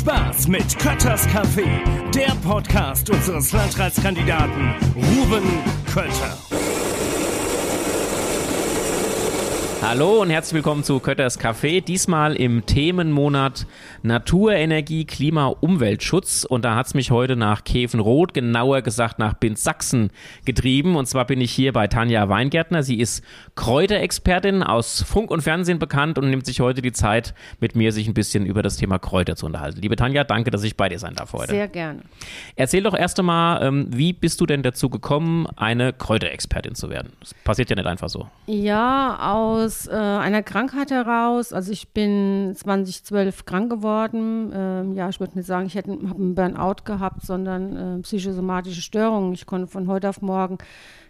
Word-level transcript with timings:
Spaß 0.00 0.48
mit 0.48 0.78
Kötters 0.78 1.28
Café, 1.28 1.66
der 2.14 2.32
Podcast 2.42 3.10
unseres 3.10 3.52
Landratskandidaten 3.52 4.74
Ruben 4.96 5.42
Kötter. 5.92 6.38
Hallo 9.82 10.20
und 10.20 10.28
herzlich 10.28 10.56
willkommen 10.56 10.84
zu 10.84 11.00
Kötters 11.00 11.40
Café. 11.40 11.80
Diesmal 11.82 12.36
im 12.36 12.66
Themenmonat 12.66 13.66
Natur, 14.02 14.52
Energie, 14.52 15.06
Klima, 15.06 15.46
Umweltschutz. 15.46 16.44
Und 16.44 16.66
da 16.66 16.76
hat's 16.76 16.92
mich 16.92 17.10
heute 17.10 17.34
nach 17.34 17.64
Käfenroth, 17.64 18.34
genauer 18.34 18.82
gesagt 18.82 19.18
nach 19.18 19.32
Binz-Sachsen 19.32 20.10
getrieben. 20.44 20.96
Und 20.96 21.06
zwar 21.06 21.24
bin 21.24 21.40
ich 21.40 21.50
hier 21.50 21.72
bei 21.72 21.86
Tanja 21.86 22.28
Weingärtner. 22.28 22.82
Sie 22.82 23.00
ist 23.00 23.24
Kräuterexpertin 23.54 24.62
aus 24.62 25.02
Funk 25.02 25.30
und 25.30 25.40
Fernsehen 25.40 25.78
bekannt 25.78 26.18
und 26.18 26.28
nimmt 26.28 26.44
sich 26.44 26.60
heute 26.60 26.82
die 26.82 26.92
Zeit, 26.92 27.34
mit 27.58 27.74
mir 27.74 27.90
sich 27.92 28.06
ein 28.06 28.14
bisschen 28.14 28.44
über 28.44 28.62
das 28.62 28.76
Thema 28.76 28.98
Kräuter 28.98 29.34
zu 29.34 29.46
unterhalten. 29.46 29.80
Liebe 29.80 29.96
Tanja, 29.96 30.24
danke, 30.24 30.50
dass 30.50 30.62
ich 30.62 30.76
bei 30.76 30.90
dir 30.90 30.98
sein 30.98 31.14
darf 31.14 31.32
heute. 31.32 31.52
Sehr 31.52 31.68
gerne. 31.68 32.02
Erzähl 32.54 32.82
doch 32.82 32.94
erst 32.94 33.18
einmal, 33.18 33.62
ähm, 33.66 33.86
wie 33.88 34.12
bist 34.12 34.42
du 34.42 34.46
denn 34.46 34.62
dazu 34.62 34.90
gekommen, 34.90 35.46
eine 35.56 35.94
Kräuterexpertin 35.94 36.74
zu 36.74 36.90
werden? 36.90 37.14
Das 37.20 37.32
passiert 37.32 37.70
ja 37.70 37.76
nicht 37.76 37.86
einfach 37.86 38.10
so. 38.10 38.28
Ja, 38.46 39.18
aus 39.32 39.69
äh, 39.86 39.92
einer 39.92 40.42
Krankheit 40.42 40.90
heraus. 40.90 41.52
Also 41.52 41.72
ich 41.72 41.92
bin 41.92 42.52
2012 42.54 43.44
krank 43.44 43.70
geworden. 43.70 44.52
Ähm, 44.54 44.94
ja, 44.94 45.08
ich 45.08 45.20
würde 45.20 45.36
nicht 45.36 45.46
sagen, 45.46 45.66
ich 45.66 45.76
habe 45.76 45.92
einen 45.92 46.34
Burnout 46.34 46.84
gehabt, 46.84 47.22
sondern 47.22 47.98
äh, 47.98 48.02
psychosomatische 48.02 48.82
Störungen. 48.82 49.32
Ich 49.32 49.46
konnte 49.46 49.66
von 49.66 49.88
heute 49.88 50.08
auf 50.08 50.22
morgen 50.22 50.58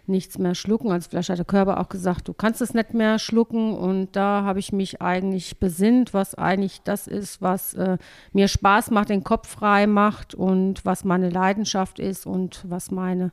nichts 0.07 0.37
mehr 0.37 0.55
schlucken. 0.55 0.91
Also 0.91 1.09
vielleicht 1.09 1.29
hat 1.29 1.37
der 1.37 1.45
Körper 1.45 1.79
auch 1.79 1.89
gesagt, 1.89 2.27
du 2.27 2.33
kannst 2.33 2.61
es 2.61 2.73
nicht 2.73 2.93
mehr 2.93 3.19
schlucken. 3.19 3.73
Und 3.73 4.15
da 4.15 4.43
habe 4.43 4.59
ich 4.59 4.71
mich 4.71 5.01
eigentlich 5.01 5.59
besinnt, 5.59 6.13
was 6.13 6.35
eigentlich 6.35 6.81
das 6.83 7.07
ist, 7.07 7.41
was 7.41 7.73
äh, 7.73 7.97
mir 8.33 8.47
Spaß 8.47 8.91
macht, 8.91 9.09
den 9.09 9.23
Kopf 9.23 9.47
frei 9.47 9.87
macht 9.87 10.35
und 10.35 10.85
was 10.85 11.03
meine 11.03 11.29
Leidenschaft 11.29 11.99
ist 11.99 12.25
und 12.25 12.63
was 12.67 12.91
meine 12.91 13.31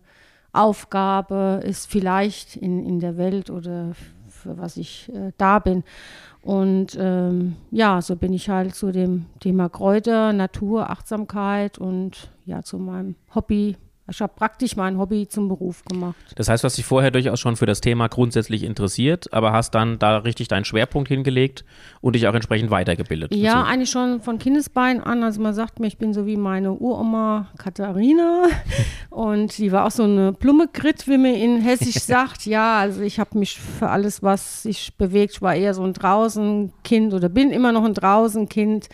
Aufgabe 0.53 1.61
ist 1.65 1.91
vielleicht 1.91 2.57
in, 2.57 2.85
in 2.85 3.01
der 3.01 3.17
Welt 3.17 3.51
oder 3.51 3.93
für 4.49 4.59
was 4.59 4.77
ich 4.79 5.11
äh, 5.15 5.33
da 5.37 5.59
bin. 5.59 5.85
Und 6.41 6.97
ähm, 6.99 7.57
ja, 7.71 8.01
so 8.01 8.17
bin 8.17 8.33
ich 8.33 8.49
halt 8.49 8.75
zu 8.75 8.91
dem 8.93 9.27
Thema 9.41 9.69
Kräuter, 9.69 10.33
Natur, 10.33 10.89
Achtsamkeit 10.89 11.77
und 11.79 12.31
ja, 12.47 12.63
zu 12.63 12.79
meinem 12.79 13.17
Hobby 13.35 13.77
ich 14.11 14.23
habe 14.23 14.33
praktisch 14.35 14.77
mein 14.77 14.99
Hobby 14.99 15.29
zum 15.29 15.49
Beruf 15.49 15.85
gemacht. 15.85 16.17
Das 16.37 16.49
heißt, 16.49 16.65
du 16.65 16.67
hast 16.67 16.79
dich 16.79 16.87
vorher 16.87 17.11
durchaus 17.11 17.39
schon 17.41 17.57
für 17.57 17.67
das 17.67 17.81
Thema 17.81 18.09
grundsätzlich 18.09 18.63
interessiert, 18.63 19.33
aber 19.33 19.53
hast 19.53 19.75
dann 19.75 19.99
da 19.99 20.19
richtig 20.19 20.49
deinen 20.49 20.65
Schwerpunkt 20.65 21.09
hingelegt 21.09 21.65
und 22.01 22.15
dich 22.15 22.27
auch 22.27 22.35
entsprechend 22.35 22.71
weitergebildet. 22.71 23.35
Ja, 23.35 23.55
dazu. 23.55 23.67
eigentlich 23.67 23.91
schon 23.91 24.21
von 24.21 24.39
Kindesbein 24.39 25.03
an. 25.03 25.23
Also 25.23 25.41
man 25.41 25.53
sagt 25.53 25.79
mir, 25.79 25.89
ich 25.89 25.99
bin 25.99 26.15
so 26.15 26.27
wie 26.27 26.37
meine 26.37 26.73
Uroma 26.73 27.49
Katharina 27.59 28.45
und 29.11 29.59
die 29.59 29.73
war 29.73 29.87
auch 29.87 29.91
so 29.91 30.05
eine 30.05 30.33
Blummegrit, 30.33 31.07
wie 31.07 31.19
man 31.19 31.35
in 31.35 31.61
Hessisch 31.61 32.03
sagt. 32.03 32.47
Ja, 32.47 32.79
also 32.79 33.03
ich 33.03 33.21
habe 33.21 33.39
mich 33.39 33.61
für 33.61 33.91
alles, 33.91 34.23
was 34.23 34.63
sich 34.63 34.95
bewegt, 34.97 35.35
ich 35.35 35.43
war 35.43 35.55
eher 35.55 35.75
so 35.75 35.85
ein 35.85 35.93
Draußenkind 35.93 37.13
oder 37.13 37.29
bin 37.29 37.51
immer 37.51 37.73
noch 37.73 37.85
ein 37.85 37.95
Draußenkind 37.95 38.89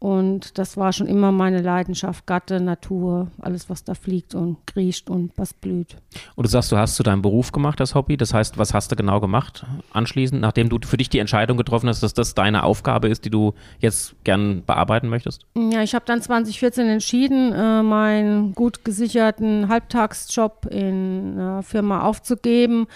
und 0.00 0.58
das 0.58 0.76
war 0.76 0.92
schon 0.92 1.08
immer 1.08 1.32
meine 1.32 1.60
Leidenschaft, 1.60 2.24
Gatte, 2.26 2.60
Natur, 2.60 3.28
alles, 3.40 3.68
was 3.68 3.82
da 3.82 3.94
fliegt 3.94 4.34
und 4.34 4.64
kriecht 4.64 5.10
und 5.10 5.32
was 5.36 5.52
blüht. 5.52 5.96
Und 6.36 6.46
du 6.46 6.50
sagst, 6.50 6.70
du 6.70 6.76
hast 6.76 6.94
zu 6.94 7.02
deinem 7.02 7.20
Beruf 7.20 7.50
gemacht, 7.50 7.80
das 7.80 7.96
Hobby. 7.96 8.16
Das 8.16 8.32
heißt, 8.32 8.58
was 8.58 8.74
hast 8.74 8.92
du 8.92 8.96
genau 8.96 9.20
gemacht 9.20 9.66
anschließend, 9.92 10.40
nachdem 10.40 10.68
du 10.68 10.78
für 10.86 10.96
dich 10.96 11.08
die 11.08 11.18
Entscheidung 11.18 11.56
getroffen 11.56 11.88
hast, 11.88 12.02
dass 12.02 12.14
das 12.14 12.34
deine 12.34 12.62
Aufgabe 12.62 13.08
ist, 13.08 13.24
die 13.24 13.30
du 13.30 13.54
jetzt 13.80 14.14
gern 14.22 14.62
bearbeiten 14.64 15.08
möchtest? 15.08 15.46
Ja, 15.56 15.82
ich 15.82 15.94
habe 15.94 16.04
dann 16.06 16.22
2014 16.22 16.86
entschieden, 16.86 17.52
äh, 17.52 17.82
meinen 17.82 18.54
gut 18.54 18.84
gesicherten 18.84 19.68
Halbtagsjob 19.68 20.66
in 20.70 21.32
einer 21.34 21.62
Firma 21.64 22.02
aufzugeben 22.02 22.86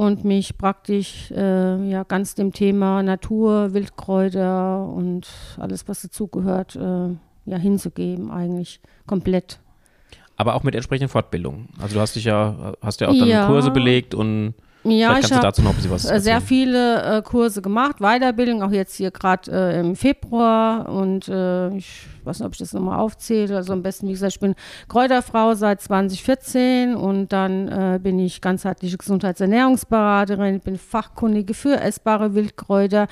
und 0.00 0.24
mich 0.24 0.56
praktisch 0.56 1.30
äh, 1.30 1.90
ja 1.90 2.04
ganz 2.04 2.34
dem 2.34 2.54
Thema 2.54 3.02
Natur, 3.02 3.74
Wildkräuter 3.74 4.86
und 4.86 5.28
alles, 5.58 5.88
was 5.88 6.00
dazugehört, 6.00 6.49
äh, 6.76 7.50
ja 7.50 7.56
hinzugeben, 7.56 8.30
eigentlich 8.30 8.80
komplett. 9.06 9.58
Aber 10.36 10.54
auch 10.54 10.62
mit 10.62 10.74
entsprechenden 10.74 11.10
Fortbildungen. 11.10 11.68
Also 11.80 11.94
du 11.94 12.00
hast 12.00 12.16
dich 12.16 12.24
ja, 12.24 12.74
hast 12.80 13.00
ja 13.00 13.08
auch 13.08 13.18
dann 13.18 13.28
ja. 13.28 13.46
Kurse 13.46 13.70
belegt 13.70 14.14
und 14.14 14.54
ja, 14.82 15.10
Vielleicht 15.10 15.28
kannst 15.28 15.42
du 15.42 15.46
dazu 15.46 15.62
noch 15.62 15.70
ein 15.70 15.76
bisschen 15.76 15.90
was 15.90 16.04
erzählen. 16.04 16.22
sehr 16.22 16.40
viele 16.40 17.18
äh, 17.18 17.22
Kurse 17.22 17.60
gemacht, 17.60 17.96
Weiterbildung, 17.98 18.62
auch 18.62 18.70
jetzt 18.70 18.94
hier 18.96 19.10
gerade 19.10 19.50
äh, 19.52 19.78
im 19.78 19.94
Februar 19.94 20.88
und 20.88 21.28
äh, 21.28 21.76
ich 21.76 22.06
weiß 22.24 22.38
nicht, 22.38 22.46
ob 22.46 22.52
ich 22.54 22.58
das 22.60 22.72
nochmal 22.72 22.98
aufzähle, 22.98 23.56
also 23.56 23.74
am 23.74 23.82
besten, 23.82 24.08
wie 24.08 24.12
gesagt, 24.12 24.32
ich 24.32 24.40
bin 24.40 24.54
Kräuterfrau 24.88 25.54
seit 25.54 25.82
2014 25.82 26.94
und 26.94 27.30
dann 27.30 27.68
äh, 27.68 27.98
bin 28.02 28.18
ich 28.18 28.40
ganzheitliche 28.40 28.96
Gesundheitsernährungsberaterin, 28.96 30.60
bin 30.60 30.78
Fachkundige 30.78 31.52
für 31.52 31.78
essbare 31.78 32.34
Wildkräuter, 32.34 33.06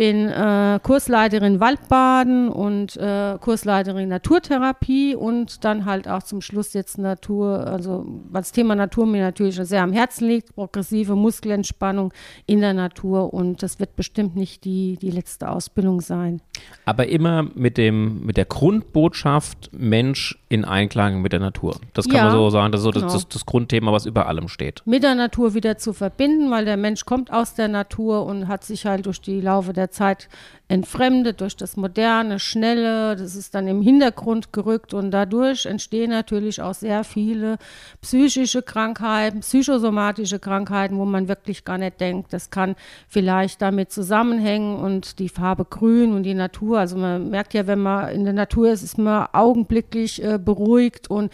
bin 0.00 0.28
äh, 0.28 0.80
Kursleiterin 0.82 1.60
Waldbaden 1.60 2.48
und 2.48 2.96
äh, 2.96 3.36
Kursleiterin 3.38 4.08
Naturtherapie 4.08 5.14
und 5.14 5.62
dann 5.62 5.84
halt 5.84 6.08
auch 6.08 6.22
zum 6.22 6.40
Schluss 6.40 6.72
jetzt 6.72 6.96
Natur, 6.96 7.66
also 7.66 8.06
weil 8.30 8.40
das 8.40 8.52
Thema 8.52 8.74
Natur 8.74 9.04
mir 9.04 9.20
natürlich 9.20 9.56
sehr 9.56 9.82
am 9.82 9.92
Herzen 9.92 10.26
liegt, 10.26 10.54
progressive 10.54 11.16
Muskelentspannung 11.16 12.14
in 12.46 12.62
der 12.62 12.72
Natur 12.72 13.34
und 13.34 13.62
das 13.62 13.78
wird 13.78 13.94
bestimmt 13.94 14.36
nicht 14.36 14.64
die, 14.64 14.96
die 14.96 15.10
letzte 15.10 15.50
Ausbildung 15.50 16.00
sein. 16.00 16.40
Aber 16.86 17.08
immer 17.08 17.42
mit 17.54 17.76
dem, 17.76 18.24
mit 18.24 18.38
der 18.38 18.46
Grundbotschaft 18.46 19.68
Mensch 19.74 20.38
in 20.48 20.64
Einklang 20.64 21.20
mit 21.20 21.32
der 21.32 21.40
Natur. 21.40 21.76
Das 21.92 22.06
kann 22.06 22.16
ja, 22.16 22.24
man 22.24 22.32
so 22.32 22.48
sagen, 22.48 22.72
das 22.72 22.80
ist 22.80 22.84
so 22.84 22.90
genau. 22.90 23.04
das, 23.04 23.12
das, 23.12 23.28
das 23.28 23.46
Grundthema, 23.46 23.92
was 23.92 24.06
über 24.06 24.26
allem 24.28 24.48
steht. 24.48 24.82
Mit 24.86 25.02
der 25.02 25.14
Natur 25.14 25.52
wieder 25.52 25.76
zu 25.76 25.92
verbinden, 25.92 26.50
weil 26.50 26.64
der 26.64 26.78
Mensch 26.78 27.04
kommt 27.04 27.30
aus 27.30 27.54
der 27.54 27.68
Natur 27.68 28.24
und 28.24 28.48
hat 28.48 28.64
sich 28.64 28.86
halt 28.86 29.04
durch 29.04 29.20
die 29.20 29.42
Laufe 29.42 29.74
der 29.74 29.89
Zeit 29.90 30.28
entfremdet 30.68 31.40
durch 31.40 31.56
das 31.56 31.76
moderne, 31.76 32.38
schnelle, 32.38 33.16
das 33.16 33.34
ist 33.34 33.54
dann 33.56 33.66
im 33.66 33.82
Hintergrund 33.82 34.52
gerückt 34.52 34.94
und 34.94 35.10
dadurch 35.10 35.66
entstehen 35.66 36.10
natürlich 36.10 36.62
auch 36.62 36.74
sehr 36.74 37.02
viele 37.02 37.56
psychische 38.02 38.62
Krankheiten, 38.62 39.40
psychosomatische 39.40 40.38
Krankheiten, 40.38 40.96
wo 40.96 41.04
man 41.04 41.26
wirklich 41.26 41.64
gar 41.64 41.76
nicht 41.76 42.00
denkt, 42.00 42.32
das 42.32 42.50
kann 42.50 42.76
vielleicht 43.08 43.60
damit 43.60 43.90
zusammenhängen 43.90 44.76
und 44.76 45.18
die 45.18 45.28
Farbe 45.28 45.64
grün 45.64 46.14
und 46.14 46.22
die 46.22 46.34
Natur, 46.34 46.78
also 46.78 46.96
man 46.96 47.30
merkt 47.30 47.52
ja, 47.52 47.66
wenn 47.66 47.80
man 47.80 48.10
in 48.10 48.24
der 48.24 48.34
Natur 48.34 48.70
ist, 48.70 48.82
ist 48.82 48.96
man 48.96 49.26
augenblicklich 49.32 50.22
äh, 50.22 50.38
beruhigt 50.38 51.10
und 51.10 51.32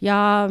ja, 0.00 0.48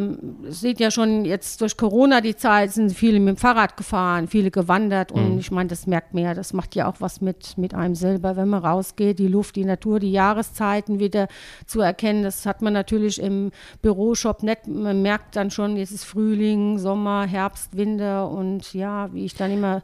sieht 0.48 0.78
ja 0.78 0.90
schon 0.90 1.24
jetzt 1.24 1.62
durch 1.62 1.78
Corona 1.78 2.20
die 2.20 2.36
Zeit, 2.36 2.72
sind 2.72 2.92
viele 2.92 3.18
mit 3.18 3.28
dem 3.28 3.36
Fahrrad 3.38 3.78
gefahren, 3.78 4.28
viele 4.28 4.50
gewandert 4.50 5.10
und 5.10 5.34
mhm. 5.34 5.38
ich 5.38 5.50
meine, 5.50 5.68
das 5.68 5.86
merkt 5.86 6.12
man 6.12 6.24
ja, 6.24 6.34
das 6.34 6.52
macht 6.52 6.74
ja 6.74 6.86
auch 6.86 6.96
was 6.98 7.22
mit, 7.22 7.56
mit 7.56 7.72
einem 7.72 7.94
selber, 7.94 8.36
wenn 8.36 8.48
man 8.48 8.62
rausgeht, 8.62 9.18
die 9.18 9.28
Luft, 9.28 9.56
die 9.56 9.64
Natur, 9.64 10.00
die 10.00 10.12
Jahreszeiten 10.12 10.98
wieder 10.98 11.28
zu 11.66 11.80
erkennen, 11.80 12.22
das 12.22 12.44
hat 12.44 12.60
man 12.60 12.74
natürlich 12.74 13.22
im 13.22 13.50
Büroshop 13.80 14.42
nicht, 14.42 14.66
man 14.66 15.00
merkt 15.00 15.36
dann 15.36 15.50
schon, 15.50 15.78
jetzt 15.78 15.92
ist 15.92 16.04
Frühling, 16.04 16.78
Sommer, 16.78 17.26
Herbst, 17.26 17.74
Winter 17.74 18.28
und 18.28 18.74
ja, 18.74 19.12
wie 19.14 19.24
ich 19.24 19.34
dann 19.34 19.50
immer 19.50 19.82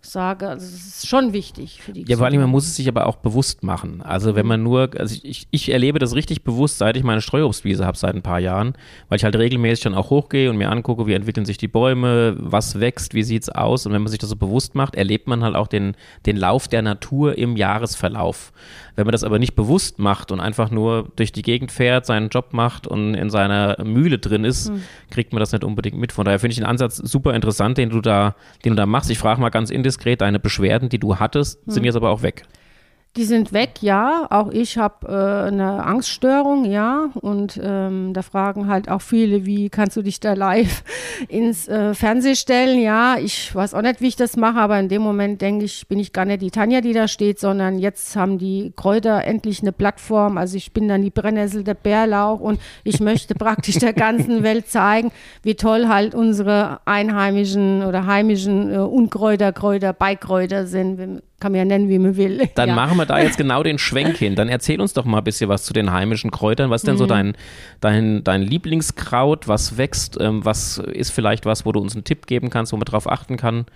sage, 0.00 0.48
also 0.48 0.64
es 0.64 0.86
ist 0.86 1.08
schon 1.08 1.32
wichtig 1.32 1.82
für 1.82 1.92
die 1.92 2.04
Ja, 2.06 2.16
vor 2.16 2.26
allem, 2.26 2.40
man 2.40 2.50
muss 2.50 2.66
es 2.66 2.76
sich 2.76 2.88
aber 2.88 3.06
auch 3.06 3.16
bewusst 3.16 3.62
machen. 3.62 4.00
Also 4.00 4.34
wenn 4.34 4.46
man 4.46 4.62
nur, 4.62 4.90
also 4.96 5.18
ich, 5.22 5.48
ich 5.50 5.72
erlebe 5.72 5.98
das 5.98 6.14
richtig 6.14 6.44
bewusst, 6.44 6.78
seit 6.78 6.96
ich 6.96 7.02
meine 7.02 7.20
Streuobstwiese 7.20 7.84
habe 7.84 7.98
seit 7.98 8.14
ein 8.14 8.22
paar 8.22 8.38
Jahren, 8.38 8.74
weil 9.08 9.16
ich 9.16 9.24
halt 9.24 9.36
regelmäßig 9.36 9.84
dann 9.84 9.94
auch 9.94 10.10
hochgehe 10.10 10.50
und 10.50 10.56
mir 10.56 10.70
angucke, 10.70 11.06
wie 11.06 11.14
entwickeln 11.14 11.46
sich 11.46 11.58
die 11.58 11.68
Bäume, 11.68 12.36
was 12.38 12.80
wächst, 12.80 13.14
wie 13.14 13.22
sieht 13.22 13.42
es 13.42 13.48
aus 13.48 13.86
und 13.86 13.92
wenn 13.92 14.02
man 14.02 14.10
sich 14.10 14.18
das 14.18 14.30
so 14.30 14.36
bewusst 14.36 14.74
macht, 14.74 14.94
erlebt 14.94 15.26
man 15.26 15.42
halt 15.42 15.56
auch 15.56 15.66
den, 15.66 15.96
den 16.26 16.36
Lauf 16.36 16.68
der 16.68 16.82
Natur 16.82 17.36
im 17.36 17.56
Jahresverlauf. 17.56 18.52
Wenn 18.98 19.06
man 19.06 19.12
das 19.12 19.22
aber 19.22 19.38
nicht 19.38 19.54
bewusst 19.54 20.00
macht 20.00 20.32
und 20.32 20.40
einfach 20.40 20.72
nur 20.72 21.12
durch 21.14 21.30
die 21.30 21.42
Gegend 21.42 21.70
fährt, 21.70 22.04
seinen 22.04 22.30
Job 22.30 22.52
macht 22.52 22.88
und 22.88 23.14
in 23.14 23.30
seiner 23.30 23.76
Mühle 23.84 24.18
drin 24.18 24.44
ist, 24.44 24.70
mhm. 24.70 24.82
kriegt 25.10 25.32
man 25.32 25.38
das 25.38 25.52
nicht 25.52 25.62
unbedingt 25.62 25.96
mit. 25.96 26.10
Von 26.10 26.24
daher 26.24 26.40
finde 26.40 26.52
ich 26.52 26.58
den 26.58 26.66
Ansatz 26.66 26.96
super 26.96 27.32
interessant, 27.34 27.78
den 27.78 27.90
du 27.90 28.00
da, 28.00 28.34
den 28.64 28.72
du 28.72 28.76
da 28.76 28.86
machst. 28.86 29.08
Ich 29.10 29.18
frage 29.18 29.40
mal 29.40 29.50
ganz 29.50 29.70
indiskret, 29.88 30.20
deine 30.20 30.38
Beschwerden, 30.38 30.88
die 30.88 30.98
du 30.98 31.16
hattest, 31.16 31.66
mhm. 31.66 31.72
sind 31.72 31.84
jetzt 31.84 31.96
aber 31.96 32.10
auch 32.10 32.22
weg. 32.22 32.44
Die 33.18 33.24
sind 33.24 33.52
weg, 33.52 33.80
ja. 33.80 34.28
Auch 34.30 34.52
ich 34.52 34.78
habe 34.78 35.08
äh, 35.08 35.48
eine 35.48 35.84
Angststörung, 35.84 36.64
ja. 36.64 37.10
Und 37.20 37.58
ähm, 37.60 38.12
da 38.14 38.22
fragen 38.22 38.68
halt 38.68 38.88
auch 38.88 39.02
viele, 39.02 39.44
wie 39.44 39.70
kannst 39.70 39.96
du 39.96 40.02
dich 40.02 40.20
da 40.20 40.34
live 40.34 40.84
ins 41.28 41.66
äh, 41.66 41.94
Fernsehen 41.94 42.36
stellen? 42.36 42.80
Ja, 42.80 43.16
ich 43.18 43.52
weiß 43.52 43.74
auch 43.74 43.82
nicht, 43.82 44.00
wie 44.00 44.06
ich 44.06 44.14
das 44.14 44.36
mache, 44.36 44.60
aber 44.60 44.78
in 44.78 44.88
dem 44.88 45.02
Moment 45.02 45.42
denke 45.42 45.64
ich, 45.64 45.88
bin 45.88 45.98
ich 45.98 46.12
gar 46.12 46.26
nicht 46.26 46.42
die 46.42 46.52
Tanja, 46.52 46.80
die 46.80 46.92
da 46.92 47.08
steht, 47.08 47.40
sondern 47.40 47.80
jetzt 47.80 48.14
haben 48.14 48.38
die 48.38 48.72
Kräuter 48.76 49.24
endlich 49.24 49.62
eine 49.62 49.72
Plattform. 49.72 50.38
Also 50.38 50.56
ich 50.56 50.72
bin 50.72 50.86
dann 50.86 51.02
die 51.02 51.10
Brennnessel, 51.10 51.64
der 51.64 51.74
Bärlauch 51.74 52.38
und 52.38 52.60
ich 52.84 53.00
möchte 53.00 53.34
praktisch 53.34 53.80
der 53.80 53.94
ganzen 53.94 54.44
Welt 54.44 54.68
zeigen, 54.68 55.10
wie 55.42 55.56
toll 55.56 55.88
halt 55.88 56.14
unsere 56.14 56.78
einheimischen 56.84 57.82
oder 57.84 58.06
heimischen 58.06 58.72
äh, 58.72 58.76
Unkräuter, 58.78 59.52
Kräuter, 59.52 59.92
Beikräuter 59.92 60.68
sind 60.68 61.20
kann 61.40 61.52
man 61.52 61.58
ja 61.60 61.64
nennen, 61.64 61.88
wie 61.88 61.98
man 61.98 62.16
will. 62.16 62.48
Dann 62.54 62.70
ja. 62.70 62.74
machen 62.74 62.96
wir 62.96 63.06
da 63.06 63.18
jetzt 63.20 63.38
genau 63.38 63.62
den 63.62 63.78
Schwenk 63.78 64.16
hin. 64.16 64.34
Dann 64.34 64.48
erzähl 64.48 64.80
uns 64.80 64.92
doch 64.92 65.04
mal 65.04 65.18
ein 65.18 65.24
bisschen 65.24 65.48
was 65.48 65.64
zu 65.64 65.72
den 65.72 65.92
heimischen 65.92 66.30
Kräutern. 66.30 66.70
Was 66.70 66.82
ist 66.82 66.86
denn 66.88 66.94
Mhm. 66.94 66.98
so 66.98 67.06
dein, 67.06 67.36
dein, 67.80 68.24
dein 68.24 68.42
Lieblingskraut? 68.42 69.46
Was 69.48 69.76
wächst? 69.78 70.18
Ähm, 70.20 70.44
was 70.44 70.78
ist 70.78 71.10
vielleicht 71.10 71.46
was, 71.46 71.64
wo 71.64 71.72
du 71.72 71.80
uns 71.80 71.94
einen 71.94 72.04
Tipp 72.04 72.26
geben 72.26 72.50
kannst, 72.50 72.72
wo 72.72 72.76
man 72.76 72.84
drauf 72.84 73.08
achten 73.10 73.36
kann? 73.36 73.66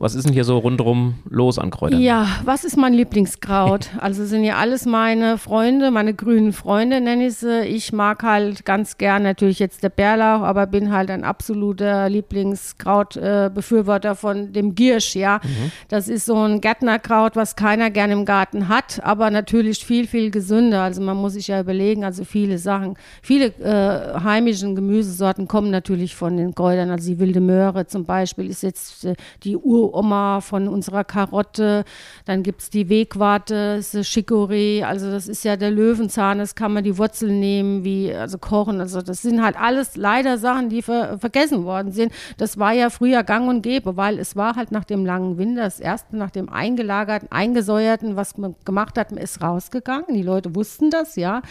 Was 0.00 0.14
ist 0.14 0.28
denn 0.28 0.32
hier 0.32 0.44
so 0.44 0.58
rundherum 0.58 1.14
los 1.28 1.58
an 1.58 1.72
Kräutern? 1.72 2.00
Ja, 2.00 2.28
was 2.44 2.62
ist 2.62 2.76
mein 2.76 2.94
Lieblingskraut? 2.94 3.90
Also 3.98 4.26
sind 4.26 4.44
ja 4.44 4.54
alles 4.56 4.86
meine 4.86 5.38
Freunde, 5.38 5.90
meine 5.90 6.14
grünen 6.14 6.52
Freunde 6.52 7.00
nenne 7.00 7.26
ich 7.26 7.34
sie. 7.34 7.62
Ich 7.62 7.92
mag 7.92 8.22
halt 8.22 8.64
ganz 8.64 8.96
gern 8.96 9.24
natürlich 9.24 9.58
jetzt 9.58 9.82
der 9.82 9.88
Bärlauch, 9.88 10.42
aber 10.42 10.68
bin 10.68 10.92
halt 10.92 11.10
ein 11.10 11.24
absoluter 11.24 12.08
Lieblingskrautbefürworter 12.08 14.14
von 14.14 14.52
dem 14.52 14.76
Giersch, 14.76 15.16
ja. 15.16 15.40
Das 15.88 16.06
ist 16.08 16.26
so 16.26 16.36
ein 16.36 16.60
Gärtnerkraut, 16.60 17.34
was 17.34 17.56
keiner 17.56 17.90
gern 17.90 18.12
im 18.12 18.24
Garten 18.24 18.68
hat, 18.68 19.00
aber 19.02 19.30
natürlich 19.30 19.84
viel, 19.84 20.06
viel 20.06 20.30
gesünder. 20.30 20.82
Also 20.82 21.02
man 21.02 21.16
muss 21.16 21.32
sich 21.32 21.48
ja 21.48 21.60
überlegen, 21.60 22.04
also 22.04 22.22
viele 22.24 22.58
Sachen, 22.58 22.94
viele 23.20 23.46
äh, 23.46 24.20
heimischen 24.20 24.76
Gemüsesorten 24.76 25.48
kommen 25.48 25.72
natürlich 25.72 26.14
von 26.14 26.36
den 26.36 26.54
Kräutern. 26.54 26.90
Also 26.90 27.10
die 27.10 27.18
wilde 27.18 27.40
Möhre 27.40 27.88
zum 27.88 28.04
Beispiel 28.04 28.48
ist 28.48 28.62
jetzt 28.62 29.04
äh, 29.04 29.16
die 29.42 29.56
Uroma 29.88 30.40
von 30.40 30.68
unserer 30.68 31.04
Karotte. 31.04 31.84
Dann 32.24 32.42
gibt 32.42 32.62
es 32.62 32.70
die 32.70 32.88
Wegwarte, 32.88 33.76
das 33.76 33.94
ist 33.94 34.08
Chicorée, 34.08 34.82
also 34.82 35.10
das 35.10 35.28
ist 35.28 35.44
ja 35.44 35.56
der 35.56 35.70
Löwenzahn, 35.70 36.38
das 36.38 36.54
kann 36.54 36.72
man 36.72 36.84
die 36.84 36.98
Wurzeln 36.98 37.40
nehmen, 37.40 37.84
wie, 37.84 38.12
also 38.12 38.38
kochen. 38.38 38.80
Also 38.80 39.02
das 39.02 39.22
sind 39.22 39.42
halt 39.42 39.56
alles 39.58 39.96
leider 39.96 40.38
Sachen, 40.38 40.68
die 40.68 40.82
ver 40.82 41.18
vergessen 41.18 41.64
worden 41.64 41.92
sind. 41.92 42.12
Das 42.36 42.58
war 42.58 42.72
ja 42.72 42.90
früher 42.90 43.22
gang 43.22 43.48
und 43.48 43.62
gäbe, 43.62 43.96
weil 43.96 44.18
es 44.18 44.36
war 44.36 44.56
halt 44.56 44.72
nach 44.72 44.84
dem 44.84 45.04
langen 45.04 45.38
Winter 45.38 45.62
das 45.62 45.80
erste, 45.80 46.16
nach 46.16 46.30
dem 46.30 46.48
eingelagerten, 46.48 47.30
eingesäuerten, 47.32 48.16
was 48.16 48.36
man 48.36 48.54
gemacht 48.64 48.98
hat, 48.98 49.10
man 49.10 49.22
ist 49.22 49.42
rausgegangen. 49.42 50.14
Die 50.14 50.22
Leute 50.22 50.54
wussten 50.54 50.90
das, 50.90 51.16
ja 51.16 51.42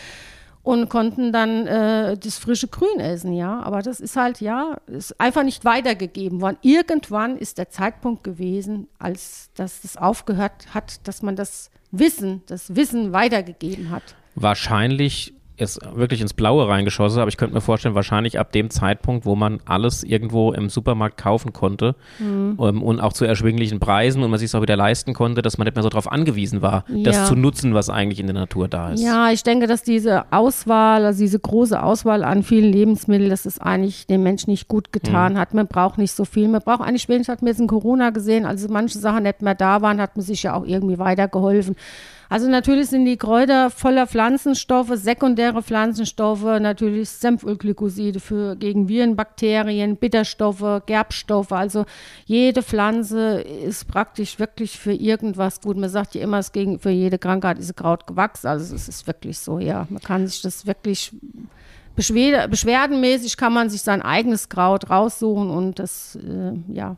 und 0.67 0.89
konnten 0.89 1.31
dann 1.31 1.65
äh, 1.65 2.17
das 2.17 2.37
frische 2.37 2.67
Grün 2.67 2.99
essen, 2.99 3.31
ja. 3.31 3.61
Aber 3.61 3.81
das 3.81 4.01
ist 4.01 4.17
halt, 4.17 4.41
ja, 4.41 4.75
ist 4.87 5.17
einfach 5.17 5.43
nicht 5.43 5.63
weitergegeben 5.63 6.41
worden. 6.41 6.57
Irgendwann 6.61 7.37
ist 7.37 7.57
der 7.57 7.69
Zeitpunkt 7.69 8.25
gewesen, 8.25 8.89
als 8.99 9.49
dass 9.55 9.79
das 9.79 9.95
aufgehört 9.95 10.73
hat, 10.73 11.07
dass 11.07 11.21
man 11.21 11.37
das 11.37 11.71
Wissen, 11.91 12.43
das 12.47 12.75
Wissen 12.75 13.13
weitergegeben 13.13 13.91
hat. 13.91 14.03
Wahrscheinlich 14.35 15.33
ist 15.57 15.79
wirklich 15.95 16.21
ins 16.21 16.33
Blaue 16.33 16.67
reingeschossen, 16.67 17.19
aber 17.19 17.29
ich 17.29 17.37
könnte 17.37 17.55
mir 17.55 17.61
vorstellen, 17.61 17.95
wahrscheinlich 17.95 18.39
ab 18.39 18.51
dem 18.51 18.69
Zeitpunkt, 18.69 19.25
wo 19.25 19.35
man 19.35 19.59
alles 19.65 20.03
irgendwo 20.03 20.51
im 20.53 20.69
Supermarkt 20.69 21.17
kaufen 21.17 21.51
konnte 21.51 21.95
Mhm. 22.19 22.57
ähm, 22.61 22.83
und 22.83 22.99
auch 22.99 23.11
zu 23.13 23.25
erschwinglichen 23.25 23.79
Preisen 23.79 24.21
und 24.23 24.29
man 24.29 24.39
sich 24.39 24.47
es 24.47 24.55
auch 24.55 24.61
wieder 24.61 24.75
leisten 24.75 25.13
konnte, 25.15 25.41
dass 25.41 25.57
man 25.57 25.65
nicht 25.65 25.75
mehr 25.75 25.81
so 25.83 25.89
darauf 25.89 26.11
angewiesen 26.11 26.61
war, 26.61 26.83
das 27.03 27.15
Ja. 27.15 27.25
zu 27.25 27.35
nutzen, 27.35 27.73
was 27.73 27.89
eigentlich 27.89 28.19
in 28.19 28.27
der 28.27 28.35
Natur 28.35 28.67
da 28.67 28.91
ist. 28.91 29.01
Ja, 29.03 29.31
ich 29.31 29.41
denke, 29.43 29.65
dass 29.67 29.81
diese 29.81 30.31
Auswahl, 30.31 31.05
also 31.05 31.19
diese 31.19 31.39
große 31.39 31.81
Auswahl 31.81 32.23
an 32.23 32.43
vielen 32.43 32.71
Lebensmitteln, 32.71 33.29
dass 33.29 33.45
es 33.45 33.59
eigentlich 33.59 34.05
dem 34.07 34.21
Menschen 34.23 34.51
nicht 34.51 34.67
gut 34.67 34.93
getan 34.93 35.39
hat. 35.39 35.53
Man 35.55 35.67
braucht 35.67 35.97
nicht 35.97 36.11
so 36.11 36.23
viel. 36.25 36.47
Man 36.47 36.61
braucht 36.61 36.81
eigentlich 36.81 37.09
wenig, 37.09 37.27
hat 37.29 37.41
man 37.41 37.47
jetzt 37.49 37.59
in 37.59 37.67
Corona 37.67 38.11
gesehen, 38.11 38.45
also 38.45 38.67
manche 38.69 38.99
Sachen 38.99 39.23
nicht 39.23 39.41
mehr 39.41 39.55
da 39.55 39.81
waren, 39.81 39.99
hat 39.99 40.15
man 40.15 40.23
sich 40.25 40.43
ja 40.43 40.53
auch 40.53 40.65
irgendwie 40.65 40.99
weitergeholfen. 40.99 41.75
Also 42.29 42.49
natürlich 42.49 42.87
sind 42.89 43.05
die 43.05 43.15
Kräuter 43.15 43.69
voller 43.69 44.05
Pflanzenstoffe, 44.05 44.91
sekundäre 45.47 45.63
Pflanzenstoffe, 45.63 46.59
natürlich 46.59 47.09
Senfölglykoside 47.09 48.19
für 48.19 48.55
gegen 48.55 48.87
Viren, 48.87 49.15
Bakterien, 49.15 49.97
Bitterstoffe, 49.97 50.81
Gerbstoffe. 50.85 51.51
Also 51.51 51.85
jede 52.25 52.61
Pflanze 52.61 53.41
ist 53.41 53.87
praktisch 53.87 54.39
wirklich 54.39 54.77
für 54.77 54.93
irgendwas 54.93 55.61
gut. 55.61 55.77
Man 55.77 55.89
sagt 55.89 56.15
ja 56.15 56.21
immer, 56.21 56.39
es 56.39 56.51
gegen 56.51 56.79
für 56.79 56.89
jede 56.89 57.17
Krankheit 57.17 57.59
ist 57.59 57.75
Kraut 57.75 58.07
gewachsen. 58.07 58.47
Also 58.47 58.75
es 58.75 58.87
ist 58.87 59.07
wirklich 59.07 59.39
so, 59.39 59.59
ja. 59.59 59.87
Man 59.89 60.01
kann 60.01 60.27
sich 60.27 60.41
das 60.41 60.65
wirklich 60.65 61.11
beschwer 61.95 62.47
beschwerdenmäßig 62.47 63.37
kann 63.37 63.53
man 63.53 63.69
sich 63.69 63.81
sein 63.81 64.03
eigenes 64.03 64.49
Kraut 64.49 64.89
raussuchen 64.89 65.49
und 65.49 65.79
das 65.79 66.15
äh, 66.15 66.53
ja 66.71 66.97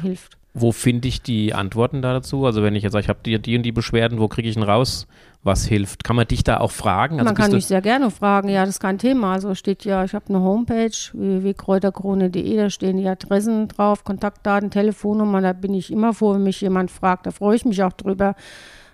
hilft. 0.00 0.38
Wo 0.54 0.72
finde 0.72 1.06
ich 1.06 1.22
die 1.22 1.54
Antworten 1.54 2.02
da 2.02 2.14
dazu? 2.14 2.46
Also 2.46 2.62
wenn 2.62 2.74
ich 2.74 2.82
jetzt 2.82 2.92
sage, 2.92 3.04
ich 3.04 3.08
habe 3.08 3.20
die, 3.24 3.38
die 3.38 3.56
und 3.56 3.62
die 3.62 3.72
Beschwerden, 3.72 4.18
wo 4.18 4.26
kriege 4.28 4.48
ich 4.48 4.54
denn 4.54 4.64
raus, 4.64 5.06
was 5.42 5.64
hilft? 5.64 6.04
Kann 6.04 6.16
man 6.16 6.26
dich 6.26 6.44
da 6.44 6.58
auch 6.58 6.70
fragen? 6.70 7.14
Also 7.14 7.24
Man 7.24 7.34
kann 7.34 7.52
mich 7.52 7.66
sehr 7.66 7.80
gerne 7.80 8.10
fragen, 8.10 8.48
ja, 8.48 8.60
das 8.60 8.70
ist 8.70 8.80
kein 8.80 8.98
Thema. 8.98 9.32
Also 9.32 9.54
steht 9.54 9.84
ja, 9.84 10.04
ich 10.04 10.14
habe 10.14 10.26
eine 10.28 10.40
Homepage, 10.40 10.90
www.kräuterkrone.de, 11.12 12.56
da 12.56 12.70
stehen 12.70 12.96
die 12.96 13.08
Adressen 13.08 13.68
drauf, 13.68 14.04
Kontaktdaten, 14.04 14.70
Telefonnummer, 14.70 15.40
da 15.40 15.52
bin 15.52 15.74
ich 15.74 15.92
immer 15.92 16.12
froh, 16.12 16.34
wenn 16.34 16.42
mich 16.42 16.60
jemand 16.60 16.90
fragt, 16.90 17.26
da 17.26 17.30
freue 17.30 17.56
ich 17.56 17.64
mich 17.64 17.82
auch 17.82 17.92
drüber. 17.92 18.34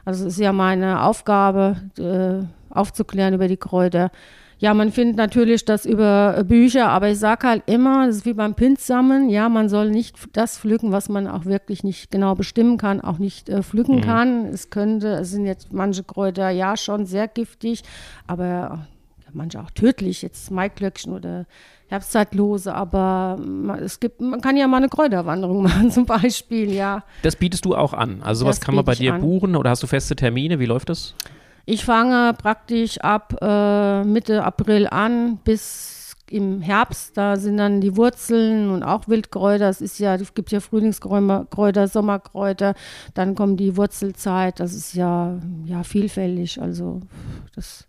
Also 0.04 0.26
es 0.26 0.34
ist 0.34 0.40
ja 0.40 0.52
meine 0.52 1.02
Aufgabe, 1.02 1.76
äh, 1.98 2.46
aufzuklären 2.74 3.34
über 3.34 3.48
die 3.48 3.56
Kräuter. 3.56 4.10
Ja, 4.58 4.72
man 4.74 4.92
findet 4.92 5.16
natürlich 5.16 5.64
das 5.64 5.84
über 5.84 6.36
äh, 6.38 6.44
Bücher, 6.44 6.88
aber 6.88 7.08
ich 7.10 7.18
sage 7.18 7.46
halt 7.48 7.62
immer, 7.66 8.06
das 8.06 8.16
ist 8.16 8.26
wie 8.26 8.32
beim 8.34 8.54
Pinsammeln, 8.54 9.28
ja, 9.28 9.48
man 9.48 9.68
soll 9.68 9.90
nicht 9.90 10.16
das 10.32 10.58
pflücken, 10.58 10.92
was 10.92 11.08
man 11.08 11.26
auch 11.26 11.44
wirklich 11.44 11.84
nicht 11.84 12.10
genau 12.10 12.34
bestimmen 12.34 12.78
kann, 12.78 13.00
auch 13.00 13.18
nicht 13.18 13.48
äh, 13.48 13.62
pflücken 13.62 14.00
kann. 14.00 14.46
Es 14.46 14.70
könnte, 14.70 15.08
es 15.14 15.30
sind 15.30 15.46
jetzt 15.46 15.72
manche 15.72 16.04
Kräuter 16.04 16.50
ja 16.50 16.76
schon 16.76 17.06
sehr 17.06 17.28
giftig, 17.28 17.82
aber 18.26 18.44
ja, 18.44 19.30
manche 19.32 19.60
auch 19.60 19.70
tödlich, 19.70 20.22
jetzt 20.22 20.50
Maiklöckchen 20.50 21.12
oder 21.12 21.46
Herbstzeitlose, 21.88 22.74
aber 22.74 23.38
man, 23.44 23.78
es 23.80 24.00
gibt, 24.00 24.20
man 24.20 24.40
kann 24.40 24.56
ja 24.56 24.66
mal 24.66 24.78
eine 24.78 24.88
Kräuterwanderung 24.88 25.62
machen 25.64 25.90
zum 25.90 26.06
Beispiel, 26.06 26.72
ja. 26.72 27.04
Das 27.22 27.36
bietest 27.36 27.64
du 27.64 27.74
auch 27.74 27.92
an. 27.92 28.22
Also 28.22 28.40
sowas 28.40 28.58
Das 28.58 28.64
kann 28.64 28.74
man 28.74 28.84
bei 28.84 28.94
dir 28.94 29.14
an. 29.14 29.20
buchen 29.20 29.56
oder 29.56 29.70
hast 29.70 29.82
du 29.82 29.86
feste 29.86 30.16
Termine? 30.16 30.58
Wie 30.58 30.66
läuft 30.66 30.88
das? 30.88 31.14
Ich 31.66 31.84
fange 31.84 32.34
praktisch 32.34 32.98
ab 33.00 33.36
äh, 33.40 34.04
Mitte 34.04 34.44
April 34.44 34.86
an 34.86 35.38
bis 35.44 36.16
im 36.30 36.60
Herbst. 36.60 37.16
Da 37.16 37.36
sind 37.36 37.56
dann 37.56 37.80
die 37.80 37.96
Wurzeln 37.96 38.70
und 38.70 38.82
auch 38.82 39.08
Wildkräuter. 39.08 39.68
Es 39.68 39.80
ist 39.80 39.98
ja, 39.98 40.14
es 40.14 40.34
gibt 40.34 40.50
ja 40.52 40.60
Frühlingskräuter, 40.60 41.88
Sommerkräuter. 41.88 42.74
Dann 43.14 43.34
kommt 43.34 43.60
die 43.60 43.76
Wurzelzeit. 43.76 44.60
Das 44.60 44.74
ist 44.74 44.94
ja, 44.94 45.38
ja 45.64 45.84
vielfältig. 45.84 46.60
Also 46.60 47.00
das 47.54 47.86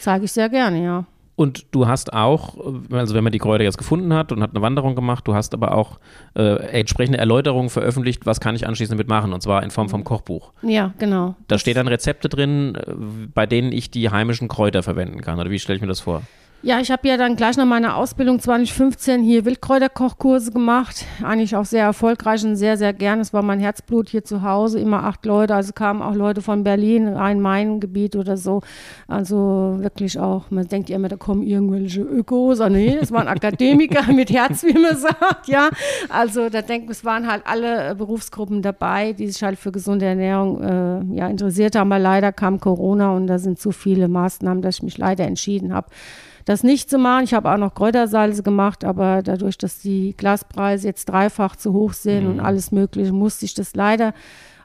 zeige 0.00 0.24
ich 0.24 0.32
sehr 0.32 0.48
gerne, 0.48 0.82
ja. 0.82 1.04
Und 1.36 1.66
du 1.72 1.88
hast 1.88 2.12
auch, 2.12 2.56
also 2.92 3.14
wenn 3.14 3.24
man 3.24 3.32
die 3.32 3.38
Kräuter 3.38 3.64
jetzt 3.64 3.78
gefunden 3.78 4.14
hat 4.14 4.30
und 4.30 4.42
hat 4.42 4.50
eine 4.50 4.62
Wanderung 4.62 4.94
gemacht, 4.94 5.26
du 5.26 5.34
hast 5.34 5.52
aber 5.52 5.74
auch 5.74 5.98
äh, 6.36 6.56
entsprechende 6.68 7.18
Erläuterungen 7.18 7.70
veröffentlicht, 7.70 8.24
was 8.24 8.40
kann 8.40 8.54
ich 8.54 8.66
anschließend 8.66 8.98
damit 8.98 9.08
machen, 9.08 9.32
und 9.32 9.42
zwar 9.42 9.62
in 9.64 9.70
Form 9.70 9.88
vom 9.88 10.04
Kochbuch. 10.04 10.52
Ja, 10.62 10.94
genau. 10.98 11.34
Da 11.48 11.58
steht 11.58 11.76
dann 11.76 11.88
Rezepte 11.88 12.28
drin, 12.28 12.76
äh, 12.76 12.94
bei 13.34 13.46
denen 13.46 13.72
ich 13.72 13.90
die 13.90 14.10
heimischen 14.10 14.46
Kräuter 14.46 14.82
verwenden 14.84 15.22
kann. 15.22 15.40
Oder 15.40 15.50
wie 15.50 15.58
stelle 15.58 15.76
ich 15.76 15.82
mir 15.82 15.88
das 15.88 16.00
vor? 16.00 16.22
Ja, 16.64 16.80
ich 16.80 16.90
habe 16.90 17.06
ja 17.06 17.18
dann 17.18 17.36
gleich 17.36 17.58
nach 17.58 17.66
meiner 17.66 17.94
Ausbildung 17.94 18.40
2015 18.40 19.22
hier 19.22 19.44
Wildkräuterkochkurse 19.44 20.50
gemacht. 20.50 21.04
Eigentlich 21.22 21.54
auch 21.56 21.66
sehr 21.66 21.84
erfolgreich 21.84 22.42
und 22.42 22.56
sehr, 22.56 22.78
sehr 22.78 22.94
gern. 22.94 23.20
Es 23.20 23.34
war 23.34 23.42
mein 23.42 23.60
Herzblut 23.60 24.08
hier 24.08 24.24
zu 24.24 24.40
Hause, 24.40 24.80
immer 24.80 25.04
acht 25.04 25.26
Leute. 25.26 25.54
Also 25.54 25.74
kamen 25.74 26.00
auch 26.00 26.14
Leute 26.14 26.40
von 26.40 26.64
Berlin, 26.64 27.06
Rhein-Main-Gebiet 27.06 28.16
oder 28.16 28.38
so. 28.38 28.62
Also 29.08 29.76
wirklich 29.80 30.18
auch, 30.18 30.50
man 30.50 30.66
denkt 30.66 30.88
ja 30.88 30.96
immer, 30.96 31.08
da 31.08 31.16
kommen 31.16 31.42
irgendwelche 31.42 32.00
Ökos. 32.00 32.62
Aber 32.62 32.70
nee, 32.70 32.96
es 32.98 33.12
waren 33.12 33.28
Akademiker 33.28 34.10
mit 34.14 34.32
Herz, 34.32 34.64
wie 34.64 34.72
man 34.72 34.96
sagt, 34.96 35.48
ja. 35.48 35.68
Also 36.08 36.48
da 36.48 36.62
denkt 36.62 36.86
man, 36.86 36.92
es 36.92 37.04
waren 37.04 37.30
halt 37.30 37.42
alle 37.44 37.90
äh, 37.90 37.94
Berufsgruppen 37.94 38.62
dabei, 38.62 39.12
die 39.12 39.26
sich 39.26 39.42
halt 39.42 39.58
für 39.58 39.70
gesunde 39.70 40.06
Ernährung 40.06 40.62
äh, 40.62 41.16
ja, 41.18 41.28
interessiert 41.28 41.76
haben. 41.76 41.92
Aber 41.92 42.00
leider 42.00 42.32
kam 42.32 42.58
Corona 42.58 43.10
und 43.14 43.26
da 43.26 43.38
sind 43.38 43.58
zu 43.58 43.70
viele 43.70 44.08
Maßnahmen, 44.08 44.62
dass 44.62 44.76
ich 44.76 44.82
mich 44.82 44.96
leider 44.96 45.26
entschieden 45.26 45.74
habe, 45.74 45.88
das 46.44 46.62
nicht 46.62 46.90
zu 46.90 46.98
machen. 46.98 47.24
Ich 47.24 47.34
habe 47.34 47.50
auch 47.50 47.56
noch 47.56 47.74
Kräutersalze 47.74 48.42
gemacht, 48.42 48.84
aber 48.84 49.22
dadurch, 49.22 49.56
dass 49.58 49.78
die 49.78 50.14
Glaspreise 50.16 50.86
jetzt 50.88 51.06
dreifach 51.06 51.56
zu 51.56 51.72
hoch 51.72 51.92
sind 51.92 52.26
und 52.26 52.40
alles 52.40 52.70
Mögliche, 52.70 53.12
musste 53.12 53.44
ich 53.44 53.54
das 53.54 53.74
leider 53.74 54.12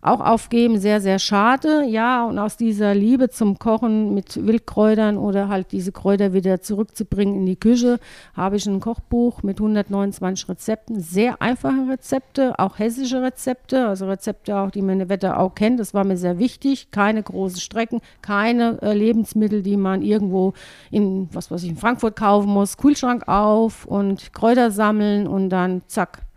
auch 0.02 0.20
aufgeben. 0.22 0.80
Sehr, 0.80 1.02
sehr 1.02 1.20
schade. 1.20 1.84
Ja, 1.86 2.26
und 2.26 2.40
aus 2.40 2.58
dieser 2.58 2.96
Liebe 2.96 3.30
zum 3.30 3.60
Kochen 3.60 4.14
mit 4.14 4.46
Wildkräutern 4.46 5.18
oder 5.18 5.50
halt 5.50 5.72
diese 5.72 5.92
Kräuter 5.92 6.34
wieder 6.34 6.62
zurückzubringen 6.62 7.36
in 7.36 7.46
die 7.46 7.56
Küche, 7.56 8.00
habe 8.34 8.56
ich 8.56 8.66
ein 8.66 8.80
Kochbuch 8.80 9.44
mit 9.44 9.60
129 9.60 10.50
Rezepten. 10.50 11.00
Sehr 11.00 11.42
einfache 11.42 11.90
Rezepte, 11.90 12.58
auch 12.58 12.80
hessische 12.80 13.22
Rezepte, 13.22 13.88
also 13.88 14.08
Rezepte 14.08 14.58
auch, 14.58 14.72
die 14.72 14.82
man 14.82 14.94
in 14.94 15.00
der 15.00 15.10
Wetterau 15.10 15.50
kennt. 15.50 15.80
Das 15.80 15.94
war 15.94 16.06
mir 16.06 16.18
sehr 16.18 16.40
wichtig. 16.40 16.92
Keine 16.92 17.24
großen 17.24 17.60
Strecken, 17.60 18.02
keine 18.22 18.82
äh, 18.82 18.94
Lebensmittel, 18.94 19.64
die 19.64 19.78
man 19.78 20.02
irgendwo 20.02 20.54
in, 20.92 21.30
was 21.34 21.52
weiß 21.52 21.64
ich, 21.64 21.70
in 21.70 21.78
Frankfurt 21.78 22.16
kaufen 22.16 22.50
muss. 22.50 22.78
Kühlschrank 22.78 23.28
auf 23.28 23.86
und 23.86 24.34
Kräuter 24.34 24.72
sammeln 24.72 25.28
und 25.28 25.50
dann 25.50 25.82
zack. 25.88 26.29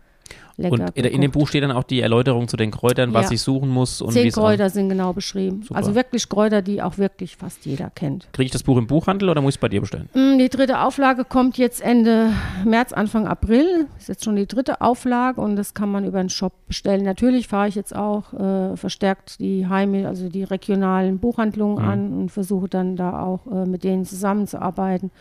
Lecker. 0.63 0.73
Und 0.85 0.97
in, 0.97 1.05
in 1.05 1.21
dem. 1.21 1.31
Buch 1.31 1.47
steht 1.47 1.63
dann 1.63 1.71
auch 1.71 1.83
die 1.83 2.01
Erläuterung 2.01 2.47
zu 2.47 2.57
den 2.57 2.71
Kräutern, 2.71 3.13
was 3.13 3.27
Ja. 3.27 3.31
ich 3.33 3.41
suchen 3.41 3.69
muss 3.69 4.01
und 4.01 4.09
wie 4.15 4.21
Zehn 4.23 4.31
Kräuter 4.31 4.69
sind 4.69 4.89
genau 4.89 5.13
beschrieben. 5.13 5.61
Super. 5.63 5.75
Also 5.77 5.93
wirklich 5.95 6.27
Kräuter, 6.29 6.61
die 6.61 6.81
auch 6.81 6.97
wirklich 6.97 7.35
fast 7.37 7.65
jeder 7.65 7.89
kennt. 7.91 8.27
Kriege 8.33 8.45
ich 8.45 8.51
das 8.51 8.63
Buch 8.63 8.77
im 8.77 8.87
Buchhandel 8.87 9.29
oder 9.29 9.41
muss 9.41 9.51
ich 9.53 9.57
es 9.57 9.61
bei 9.61 9.69
dir 9.69 9.81
bestellen? 9.81 10.09
Mm, 10.13 10.37
Die 10.39 10.49
dritte 10.49 10.79
Auflage 10.81 11.25
kommt 11.25 11.57
jetzt 11.57 11.81
Ende 11.81 12.31
März, 12.65 12.93
Anfang 12.93 13.27
April. 13.27 13.87
Ist 13.97 14.09
jetzt 14.09 14.23
schon 14.23 14.35
die 14.35 14.47
dritte 14.47 14.81
Auflage 14.81 15.39
und 15.41 15.55
das 15.55 15.73
kann 15.73 15.91
man 15.91 16.05
über 16.05 16.19
den 16.19 16.29
Shop 16.29 16.53
bestellen. 16.67 17.03
Natürlich 17.03 17.47
fahre 17.47 17.67
ich 17.67 17.75
jetzt 17.75 17.95
auch 17.95 18.33
äh, 18.33 18.75
verstärkt 18.77 19.39
die 19.39 19.67
Heime, 19.67 20.07
also 20.07 20.29
die 20.29 20.43
regionalen 20.43 21.19
Buchhandlungen 21.19 21.83
Mhm. 21.83 21.89
an 21.89 22.13
und 22.13 22.29
versuche 22.29 22.67
dann 22.69 22.95
da 22.95 23.19
auch 23.21 23.45
äh, 23.47 23.65
mit 23.65 23.83
denen 23.83 24.05
zusammenzuarbeiten. 24.05 25.11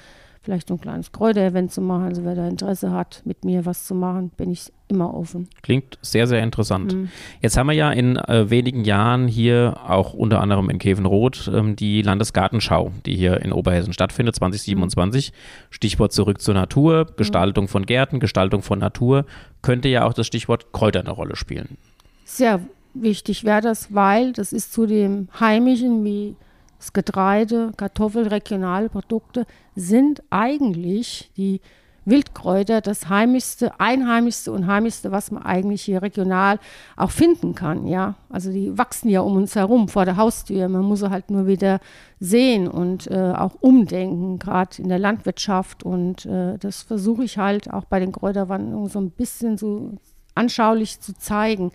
Vielleicht 0.42 0.68
so 0.68 0.74
ein 0.74 0.80
kleines 0.80 1.12
Kräuterevent 1.12 1.70
zu 1.70 1.80
machen. 1.80 2.02
Also 2.06 2.24
wer 2.24 2.34
da 2.34 2.48
Interesse 2.48 2.90
hat, 2.90 3.22
mit 3.24 3.44
mir 3.44 3.64
was 3.64 3.84
zu 3.84 3.94
machen, 3.94 4.30
bin 4.36 4.50
ich 4.50 4.72
immer 4.88 5.14
offen. 5.14 5.48
Klingt 5.62 5.98
sehr, 6.02 6.26
sehr 6.26 6.42
interessant. 6.42 6.94
Mhm. 6.94 7.10
Jetzt 7.40 7.56
haben 7.56 7.68
wir 7.68 7.74
ja 7.74 7.92
in 7.92 8.16
äh, 8.16 8.50
wenigen 8.50 8.84
Jahren 8.84 9.28
hier 9.28 9.76
auch 9.86 10.14
unter 10.14 10.40
anderem 10.40 10.68
in 10.68 10.80
Kevenroth 10.80 11.48
ähm, 11.54 11.76
die 11.76 12.02
Landesgartenschau, 12.02 12.90
die 13.06 13.14
hier 13.14 13.40
in 13.40 13.52
Oberhessen 13.52 13.92
stattfindet, 13.92 14.34
2027. 14.34 15.32
Stichwort 15.70 16.12
zurück 16.12 16.40
zur 16.40 16.54
Natur, 16.54 17.06
Gestaltung 17.16 17.68
von 17.68 17.86
Gärten, 17.86 18.18
Gestaltung 18.18 18.62
von 18.62 18.80
Natur. 18.80 19.26
Könnte 19.62 19.88
ja 19.88 20.04
auch 20.04 20.12
das 20.12 20.26
Stichwort 20.26 20.72
Kräuter 20.72 21.00
eine 21.00 21.12
Rolle 21.12 21.36
spielen. 21.36 21.78
Sehr 22.24 22.60
wichtig 22.94 23.44
wäre 23.44 23.60
das, 23.60 23.94
weil 23.94 24.32
das 24.32 24.52
ist 24.52 24.72
zu 24.72 24.86
dem 24.86 25.28
Heimischen 25.38 26.04
wie 26.04 26.34
das 26.82 26.92
Getreide, 26.92 27.70
Kartoffel, 27.76 28.26
regionale 28.26 28.88
Produkte 28.88 29.46
sind 29.76 30.20
eigentlich 30.30 31.30
die 31.36 31.60
Wildkräuter 32.04 32.80
das 32.80 33.08
heimischste, 33.08 33.78
einheimischste 33.78 34.50
und 34.50 34.66
heimischste, 34.66 35.12
was 35.12 35.30
man 35.30 35.44
eigentlich 35.44 35.82
hier 35.82 36.02
regional 36.02 36.58
auch 36.96 37.12
finden 37.12 37.54
kann, 37.54 37.86
ja. 37.86 38.16
Also 38.30 38.50
die 38.50 38.76
wachsen 38.76 39.08
ja 39.10 39.20
um 39.20 39.36
uns 39.36 39.54
herum 39.54 39.86
vor 39.86 40.04
der 40.04 40.16
Haustür. 40.16 40.68
Man 40.68 40.82
muss 40.82 40.98
sie 40.98 41.10
halt 41.10 41.30
nur 41.30 41.46
wieder 41.46 41.78
sehen 42.18 42.66
und 42.66 43.08
äh, 43.08 43.32
auch 43.32 43.54
umdenken, 43.60 44.40
gerade 44.40 44.82
in 44.82 44.88
der 44.88 44.98
Landwirtschaft. 44.98 45.84
Und 45.84 46.26
äh, 46.26 46.58
das 46.58 46.82
versuche 46.82 47.22
ich 47.22 47.38
halt 47.38 47.72
auch 47.72 47.84
bei 47.84 48.00
den 48.00 48.10
Kräuterwanderungen 48.10 48.88
so 48.88 49.00
ein 49.00 49.12
bisschen 49.12 49.56
so 49.56 49.92
anschaulich 50.34 50.98
zu 50.98 51.14
zeigen 51.16 51.70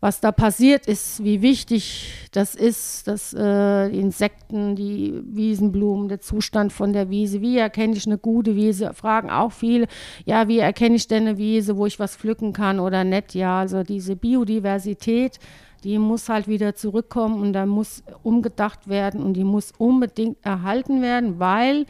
was 0.00 0.20
da 0.20 0.32
passiert 0.32 0.86
ist, 0.86 1.22
wie 1.22 1.42
wichtig 1.42 2.28
das 2.32 2.54
ist, 2.54 3.06
dass 3.06 3.34
äh, 3.34 3.90
die 3.90 4.00
Insekten, 4.00 4.74
die 4.74 5.20
Wiesenblumen, 5.24 6.08
der 6.08 6.20
Zustand 6.20 6.72
von 6.72 6.94
der 6.94 7.10
Wiese, 7.10 7.42
wie 7.42 7.58
erkenne 7.58 7.94
ich 7.94 8.06
eine 8.06 8.16
gute 8.16 8.56
Wiese, 8.56 8.94
fragen 8.94 9.30
auch 9.30 9.52
viele, 9.52 9.86
ja, 10.24 10.48
wie 10.48 10.58
erkenne 10.58 10.96
ich 10.96 11.06
denn 11.06 11.26
eine 11.26 11.38
Wiese, 11.38 11.76
wo 11.76 11.84
ich 11.84 11.98
was 11.98 12.16
pflücken 12.16 12.54
kann 12.54 12.80
oder 12.80 13.04
nicht, 13.04 13.34
ja, 13.34 13.60
also 13.60 13.82
diese 13.82 14.16
Biodiversität, 14.16 15.38
die 15.84 15.98
muss 15.98 16.28
halt 16.28 16.48
wieder 16.48 16.74
zurückkommen 16.74 17.40
und 17.40 17.52
da 17.52 17.66
muss 17.66 18.02
umgedacht 18.22 18.88
werden 18.88 19.22
und 19.22 19.34
die 19.34 19.44
muss 19.44 19.72
unbedingt 19.76 20.38
erhalten 20.44 21.02
werden, 21.02 21.38
weil 21.38 21.86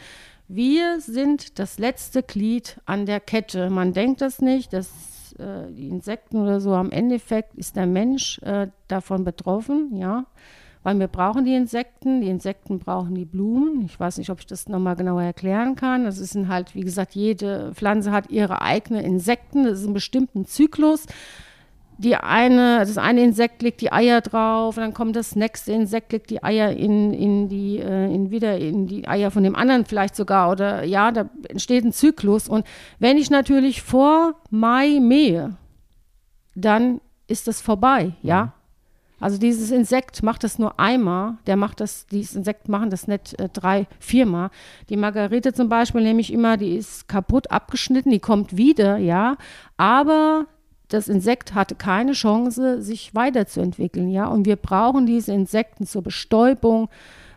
wir 0.49 1.01
sind 1.01 1.61
das 1.61 1.79
letzte 1.79 2.25
Glied 2.25 2.81
an 2.85 3.07
der 3.07 3.21
Kette. 3.21 3.71
Man 3.71 3.93
denkt 3.93 4.21
das 4.21 4.41
nicht, 4.41 4.73
das 4.73 5.10
äh, 5.41 5.73
die 5.73 5.89
Insekten 5.89 6.37
oder 6.37 6.61
so, 6.61 6.75
am 6.75 6.91
Endeffekt 6.91 7.55
ist 7.55 7.77
der 7.77 7.87
Mensch 7.87 8.39
äh, 8.43 8.69
davon 8.89 9.25
betroffen, 9.25 9.97
ja. 9.97 10.27
Weil 10.83 10.99
wir 10.99 11.09
brauchen 11.09 11.45
die 11.45 11.55
Insekten, 11.55 12.23
die 12.23 12.29
Insekten 12.29 12.79
brauchen 12.79 13.15
die 13.15 13.27
Blumen. 13.27 13.85
Ich 13.85 14.01
weiß 14.01 14.17
nicht, 14.17 14.31
ob 14.31 14.39
ich 14.41 14.47
das 14.47 14.67
nochmal 14.67 14.97
genauer 14.97 15.23
erklären 15.23 15.77
kann. 15.77 16.05
Das 16.05 16.19
ist 16.19 16.35
halt, 16.49 16.75
wie 16.75 16.81
gesagt, 16.81 17.15
jede 17.15 17.75
Pflanze 17.75 18.13
hat 18.13 18.31
ihre 18.31 18.63
eigenen 18.63 19.05
Insekten. 19.05 19.65
Das 19.65 19.81
ist 19.81 19.87
ein 19.87 19.93
bestimmten 19.93 20.47
Zyklus. 20.47 21.07
Die 22.01 22.17
eine, 22.17 22.79
das 22.79 22.97
eine 22.97 23.23
Insekt 23.23 23.61
legt 23.61 23.83
die 23.83 23.93
Eier 23.93 24.23
drauf, 24.23 24.77
dann 24.77 24.95
kommt 24.95 25.17
das 25.17 25.37
nächste 25.37 25.73
Insekt, 25.73 26.13
legt 26.13 26.31
die 26.31 26.43
Eier 26.43 26.71
in, 26.71 27.13
in 27.13 27.49
die, 27.51 27.79
äh, 27.79 28.07
in 28.07 28.31
wieder 28.31 28.57
in 28.57 28.87
die 28.87 29.07
Eier 29.07 29.31
von 29.31 29.43
dem 29.43 29.55
anderen 29.55 29.85
vielleicht 29.85 30.17
sogar. 30.17 30.51
Oder 30.51 30.83
ja, 30.85 31.13
da 31.13 31.29
entsteht 31.47 31.85
ein 31.85 31.93
Zyklus. 31.93 32.49
Und 32.49 32.67
wenn 33.01 33.19
ich 33.19 33.29
natürlich 33.29 33.83
vor 33.83 34.37
Mai 34.49 34.99
mähe, 34.99 35.59
dann 36.55 37.03
ist 37.29 37.49
das 37.49 37.61
vorbei, 37.61 38.15
ja. 38.23 38.55
Also 39.21 39.37
dieses 39.37 39.71
Insekt 39.71 40.23
macht 40.23 40.43
das 40.43 40.59
nur 40.59 40.81
einmal, 40.81 41.35
der 41.47 41.57
macht 41.57 41.81
das, 41.81 42.07
dieses 42.07 42.35
Insekt 42.35 42.71
machen 42.71 42.89
das 42.89 43.09
nicht 43.09 43.39
äh, 43.39 43.51
drei, 43.51 43.87
viermal. 43.99 44.49
Die 44.89 44.97
Margarete 44.97 45.53
zum 45.53 45.69
Beispiel 45.69 46.01
nehme 46.01 46.23
ich 46.23 46.33
immer, 46.33 46.57
die 46.57 46.77
ist 46.77 47.09
kaputt 47.09 47.51
abgeschnitten, 47.51 48.11
die 48.11 48.21
kommt 48.21 48.57
wieder, 48.57 48.97
ja, 48.97 49.37
aber 49.77 50.47
das 50.91 51.09
Insekt 51.09 51.55
hatte 51.55 51.75
keine 51.75 52.13
Chance, 52.13 52.83
sich 52.83 53.15
weiterzuentwickeln, 53.15 54.11
ja, 54.11 54.27
und 54.27 54.45
wir 54.47 54.57
brauchen 54.57 55.07
diese 55.07 55.33
Insekten 55.33 55.87
zur 55.87 56.03
Bestäubung, 56.03 56.89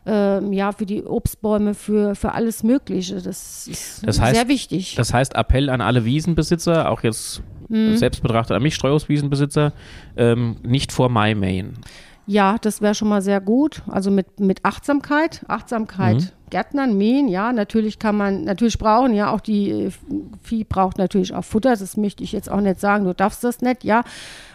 ähm, 0.05 0.51
ja, 0.51 0.73
für 0.73 0.85
die 0.85 1.03
Obstbäume, 1.03 1.73
für, 1.73 2.13
für 2.15 2.33
alles 2.33 2.61
Mögliche. 2.63 3.15
Das 3.21 3.67
ist 3.67 4.05
Das 4.05 4.19
heißt- 4.19 4.33
sehr 4.35 4.47
wichtig. 4.49 4.95
Das 4.95 5.13
heißt, 5.13 5.35
Appell 5.35 5.69
an 5.69 5.79
alle 5.79 6.03
Wiesenbesitzer, 6.03 6.89
auch 6.89 7.03
jetzt 7.03 7.41
Mhm. 7.69 7.95
selbst 7.95 8.21
betrachtet 8.21 8.55
an 8.57 8.61
mich, 8.61 8.75
Streuobstwiesenbesitzer, 8.75 9.71
ähm, 10.17 10.57
nicht 10.63 10.91
vor 10.91 11.07
Mai 11.09 11.33
mähen. 11.35 11.75
Ja, 12.25 12.57
das 12.61 12.81
wäre 12.81 12.95
schon 12.95 13.09
mal 13.09 13.21
sehr 13.21 13.41
gut. 13.41 13.81
Also 13.87 14.09
mit, 14.11 14.39
mit 14.39 14.63
Achtsamkeit, 14.63 15.43
Achtsamkeit, 15.47 16.15
Mhm. 16.15 16.29
Gärtnern, 16.53 16.95
mähen, 16.95 17.29
ja, 17.29 17.51
natürlich 17.51 17.97
kann 17.97 18.15
man, 18.15 18.43
natürlich 18.43 18.77
brauchen 18.77 19.15
ja 19.15 19.31
auch 19.31 19.41
die 19.41 19.71
äh, 19.71 19.91
Vieh 20.43 20.63
braucht 20.63 20.99
natürlich 20.99 21.33
auch 21.33 21.43
Futter, 21.43 21.75
das 21.75 21.97
möchte 21.97 22.23
ich 22.23 22.31
jetzt 22.31 22.47
auch 22.47 22.61
nicht 22.61 22.79
sagen, 22.79 23.05
du 23.05 23.15
darfst 23.15 23.43
das 23.43 23.61
nicht, 23.61 23.83
ja. 23.83 24.03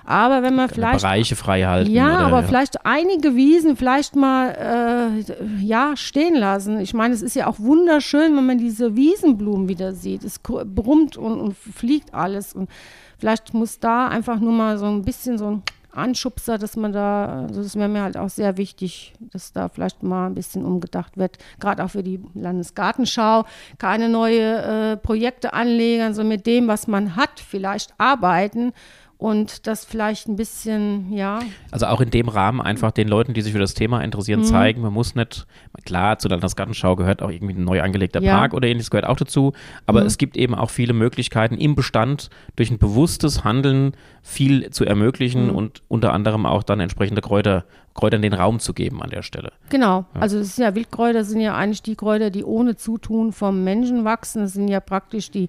Aber 0.05 0.45
wenn 0.45 0.55
man 0.55 0.69
vielleicht 0.69 1.01
Bereiche 1.03 1.35
frei 1.35 1.65
halten. 1.65 1.91
ja, 1.91 2.15
oder, 2.15 2.27
aber 2.27 2.43
vielleicht 2.45 2.87
einige 2.87 3.35
Wiesen 3.35 3.77
vielleicht 3.77 4.15
mal 4.15 5.17
äh, 5.21 5.65
ja, 5.65 5.97
stehen 5.97 6.37
lassen. 6.37 6.79
Ich 6.79 6.95
meine, 6.95 7.15
es 7.15 7.21
ist 7.21 7.35
ja 7.35 7.49
auch 7.49 7.59
wunderschön, 7.59 8.37
wenn 8.37 8.47
man 8.47 8.59
diese 8.59 8.95
Wiesenblumen 8.95 9.69
wieder 9.69 9.93
sieht. 9.93 10.23
Es 10.23 10.39
brummt 10.39 11.17
und, 11.17 11.41
und 11.41 11.57
fliegt 11.57 12.15
alles. 12.15 12.55
Und 12.55 12.71
vielleicht 13.19 13.53
muss 13.55 13.81
da 13.81 14.07
einfach 14.07 14.39
nur 14.39 14.53
mal 14.53 14.79
so 14.79 14.87
ein 14.87 15.03
bisschen 15.03 15.37
so 15.37 15.51
ein 15.51 15.63
Anschubser, 15.93 16.59
dass 16.59 16.77
man 16.77 16.93
da, 16.93 17.43
also 17.49 17.63
das 17.63 17.77
wäre 17.77 17.89
mir 17.89 18.03
halt 18.03 18.17
auch 18.17 18.29
sehr 18.29 18.57
wichtig, 18.57 19.15
dass 19.33 19.53
da 19.53 19.69
vielleicht 19.69 20.03
mal 20.03 20.27
ein 20.27 20.35
bisschen 20.35 20.65
umgedacht 20.65 21.17
wird, 21.17 21.39
gerade 21.61 21.85
auch 21.85 21.91
für 21.91 22.03
die 22.03 22.21
Landesgartenschau, 22.35 23.45
keine 23.79 24.09
neue 24.09 24.93
äh, 24.93 24.97
Projekte 24.97 25.53
anlegen, 25.53 26.03
also 26.03 26.25
mit 26.25 26.47
dem, 26.47 26.69
was 26.69 26.87
man 26.87 27.17
hat, 27.17 27.41
vielleicht 27.41 27.95
arbeiten 27.99 28.73
und 29.19 29.67
das 29.67 29.85
vielleicht 29.85 30.29
ein 30.29 30.37
bisschen, 30.37 31.13
ja, 31.13 31.41
Also 31.73 31.87
auch 31.87 32.01
in 32.01 32.11
dem 32.11 32.29
Rahmen 32.29 32.61
einfach 32.61 32.93
den 32.93 33.09
Leuten, 33.09 33.35
die 33.35 33.43
sich 33.43 33.53
für 33.53 33.59
das 33.59 33.75
Thema 33.75 33.99
Mhm. 33.99 34.05
interessieren, 34.05 34.45
zeigen. 34.45 34.81
Man 34.81 34.93
muss 34.93 35.17
nicht, 35.17 35.45
klar, 35.85 36.19
zu 36.21 36.29
der 36.29 36.37
Landesgartenschau 36.39 36.95
gehört 36.95 37.21
auch 37.21 37.31
irgendwie 37.31 37.55
ein 37.55 37.65
neu 37.65 37.83
angelegter 37.83 38.23
Ja. 38.23 38.35
Mhm. 38.35 38.39
Park 38.39 38.55
oder 38.55 38.69
ähnliches 38.69 38.91
gehört 38.91 39.07
auch 39.07 39.17
dazu. 39.17 39.53
Aber 39.87 40.05
es 40.07 40.19
gibt 40.19 40.37
eben 40.37 40.55
auch 40.55 40.71
viele 40.71 40.93
Möglichkeiten 40.93 41.57
im 41.57 41.75
Bestand 41.75 42.31
durch 42.57 42.71
ein 42.71 42.79
bewusstes 42.79 43.43
Handeln 43.43 43.93
viel 44.23 44.71
zu 44.71 44.85
Mhm. 44.85 44.89
ermöglichen 44.89 45.51
und 45.51 45.83
unter 45.89 46.13
anderem 46.13 46.47
auch 46.47 46.63
dann 46.63 46.79
entsprechende 46.79 47.21
Kräuter, 47.21 47.65
Kräutern 47.95 48.23
den 48.23 48.35
Raum 48.35 48.61
zu 48.61 48.73
geben 48.73 49.03
an 49.03 49.11
der 49.11 49.23
Stelle. 49.23 49.51
Genau, 49.71 50.05
also 50.15 50.39
das 50.39 50.47
ist 50.49 50.59
ja 50.59 50.77
Wildkräuter 50.77 51.25
sind 51.25 51.41
ja 51.41 51.57
eigentlich 51.57 51.83
die 51.83 51.97
Kräuter, 51.97 52.31
die 52.31 52.45
ohne 52.45 52.77
Zutun 52.77 53.33
vom 53.33 53.65
Menschen 53.65 54.05
wachsen. 54.05 54.43
Das 54.43 54.53
sind 54.53 54.69
ja 54.69 54.79
praktisch 54.79 55.33
die, 55.33 55.49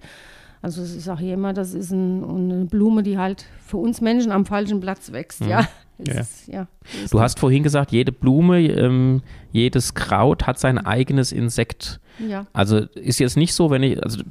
also 0.61 0.83
ich 0.83 1.03
sage 1.03 1.21
hier 1.21 1.33
immer, 1.35 1.53
das 1.53 1.73
ist 1.73 1.91
ein, 1.91 2.23
eine 2.23 2.65
Blume, 2.65 3.03
die 3.03 3.17
halt 3.17 3.45
für 3.65 3.77
uns 3.77 4.01
Menschen 4.01 4.31
am 4.31 4.45
falschen 4.45 4.79
Platz 4.79 5.11
wächst, 5.11 5.41
ja. 5.45 5.67
Es 5.97 6.07
Ja. 6.07 6.21
Ist, 6.21 6.47
ja. 6.47 6.67
Du 7.11 7.19
hast 7.19 7.39
vorhin 7.39 7.63
gesagt, 7.63 7.91
jede 7.91 8.11
Blume, 8.11 8.61
ähm, 8.61 9.21
jedes 9.51 9.93
Kraut 9.93 10.47
hat 10.47 10.57
sein 10.57 10.77
eigenes 10.77 11.31
Insekt. 11.31 11.99
ja. 12.25 12.45
Also 12.53 12.77
ist 12.77 13.19
jetzt 13.19 13.35
nicht 13.37 13.53
so, 13.53 13.69
wenn 13.69 13.83
ich, 13.83 14.01
also 14.01 14.23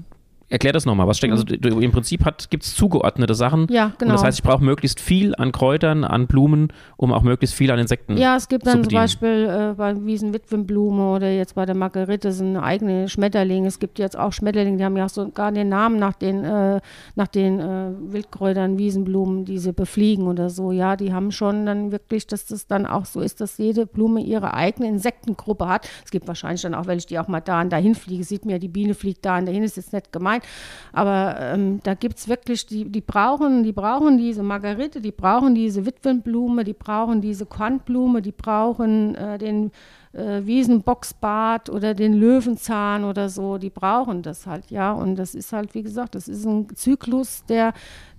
erklär 0.49 0.73
das 0.73 0.87
nochmal, 0.87 1.07
was 1.07 1.19
steckt, 1.19 1.33
also 1.33 1.45
du, 1.45 1.81
im 1.81 1.93
Prinzip 1.93 2.25
gibt 2.51 2.65
es 2.65 2.75
zugeordnete 2.75 3.35
Sachen. 3.35 3.67
Ja, 3.71 3.87
Und 3.87 3.93
das 3.93 4.09
genau. 4.09 4.23
heißt, 4.23 4.39
ich 4.39 4.43
brauche 4.43 4.65
möglichst 4.65 5.01
viel 5.01 5.35
an 5.37 5.53
Kräutern, 5.53 6.05
an 6.05 6.27
Blumen, 6.27 6.73
um 6.97 7.13
auch 7.13 7.23
möglichst 7.23 7.55
viel 7.57 7.71
an 7.71 7.79
Insekten 7.79 8.17
Ja, 8.17 8.37
es 8.37 8.49
gibt 8.49 8.65
zu 8.65 8.71
dann 8.71 8.85
zum. 8.85 8.93
Beispiel 8.93 9.49
äh, 9.49 9.75
bei 9.75 9.95
Wiesenwitwenblume 10.05 11.13
oder 11.13 11.31
jetzt 11.31 11.55
bei 11.55 11.67
der 11.67 11.75
Margerite 11.75 12.33
sind 12.33 12.57
eigene 12.57 13.09
Schmetterlinge. 13.09 13.69
Es 13.69 13.79
gibt 13.79 13.99
jetzt 13.99 14.19
auch 14.19 14.33
Schmetterlinge, 14.33 14.79
die 14.79 14.85
haben 14.85 14.97
ja 14.97 15.05
auch 15.05 15.11
sogar 15.11 15.53
den 15.53 15.69
Namen 15.69 15.99
nach 15.99 16.15
den, 16.15 16.45
äh, 16.45 16.81
nach 17.15 17.29
den 17.29 17.61
äh, 17.61 17.91
Wildkräutern, 18.01 18.79
Wiesenblumen, 18.79 19.45
die 19.45 19.59
sie 19.59 19.73
befliegen 19.73 20.27
oder 20.27 20.51
so. 20.51 20.73
Ja, 20.73 20.97
die 20.97 21.13
haben 21.13 21.31
schon 21.31 21.67
dann 21.67 21.93
wirklich, 21.93 22.27
dass 22.27 22.47
das 22.47 22.67
dann 22.67 22.87
auch 22.87 23.05
so 23.05 23.21
ist, 23.21 23.41
dass 23.41 23.59
jede 23.59 23.87
Blume 23.87 24.21
ihre 24.21 24.55
eigene 24.55 24.89
Insektengruppe 24.89 25.69
hat. 25.69 25.89
Es 26.05 26.11
gibt 26.11 26.27
wahrscheinlich 26.27 26.63
dann 26.63 26.75
auch 26.75 26.87
welche, 26.87 27.07
die 27.07 27.19
auch 27.19 27.29
mal 27.29 27.41
da 27.41 27.61
und 27.61 27.71
dahin 27.71 27.95
fliegen. 27.95 28.23
Sieht 28.23 28.45
mir, 28.45 28.59
die 28.59 28.69
Biene 28.69 28.95
fliegt 28.95 29.25
da 29.25 29.39
und 29.39 29.47
dahin, 29.47 29.63
ist 29.63 29.77
jetzt 29.77 29.93
nicht 29.93 30.13
gemeint. 30.13 30.38
Nein, 30.39 30.51
aber 30.93 31.37
ähm, 31.41 31.81
da 31.83 31.95
gibt 31.95 32.19
es 32.19 32.29
wirklich, 32.29 32.67
die, 32.67 32.85
die 32.85 33.01
brauchen, 33.01 33.63
die 33.63 33.73
brauchen 33.73 34.19
diese 34.19 34.43
Margarite, 34.43 35.01
die 35.01 35.13
brauchen 35.13 35.55
diese 35.55 35.85
Witwenblume, 35.85 36.65
die 36.65 36.73
brauchen 36.73 37.21
diese 37.21 37.47
Kornblume, 37.47 38.23
die 38.23 38.33
brauchen 38.33 39.15
äh, 39.15 39.39
den 39.39 39.71
äh, 40.13 40.41
Wiesenboxbart 40.45 41.71
oder 41.71 41.95
den 41.95 42.15
Löwenzahn 42.15 43.05
oder 43.05 43.29
so, 43.29 43.59
die 43.59 43.71
brauchen 43.71 44.23
das 44.23 44.47
halt, 44.47 44.71
ja. 44.71 44.93
Und 44.93 45.17
das 45.17 45.35
ist 45.35 45.53
halt, 45.53 45.75
wie 45.75 45.83
gesagt, 45.83 46.15
das 46.15 46.29
ist 46.29 46.45
ein 46.45 46.75
Zyklus, 46.75 47.45
der, 47.49 47.75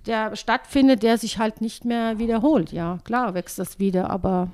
der 0.06 0.36
stattfindet, 0.36 1.02
der 1.02 1.18
sich 1.18 1.38
halt 1.38 1.60
nicht 1.60 1.84
mehr 1.84 2.18
wiederholt. 2.18 2.72
Ja, 2.72 2.98
klar 3.04 3.34
wächst 3.34 3.58
das 3.58 3.78
wieder, 3.78 4.10
aber 4.10 4.48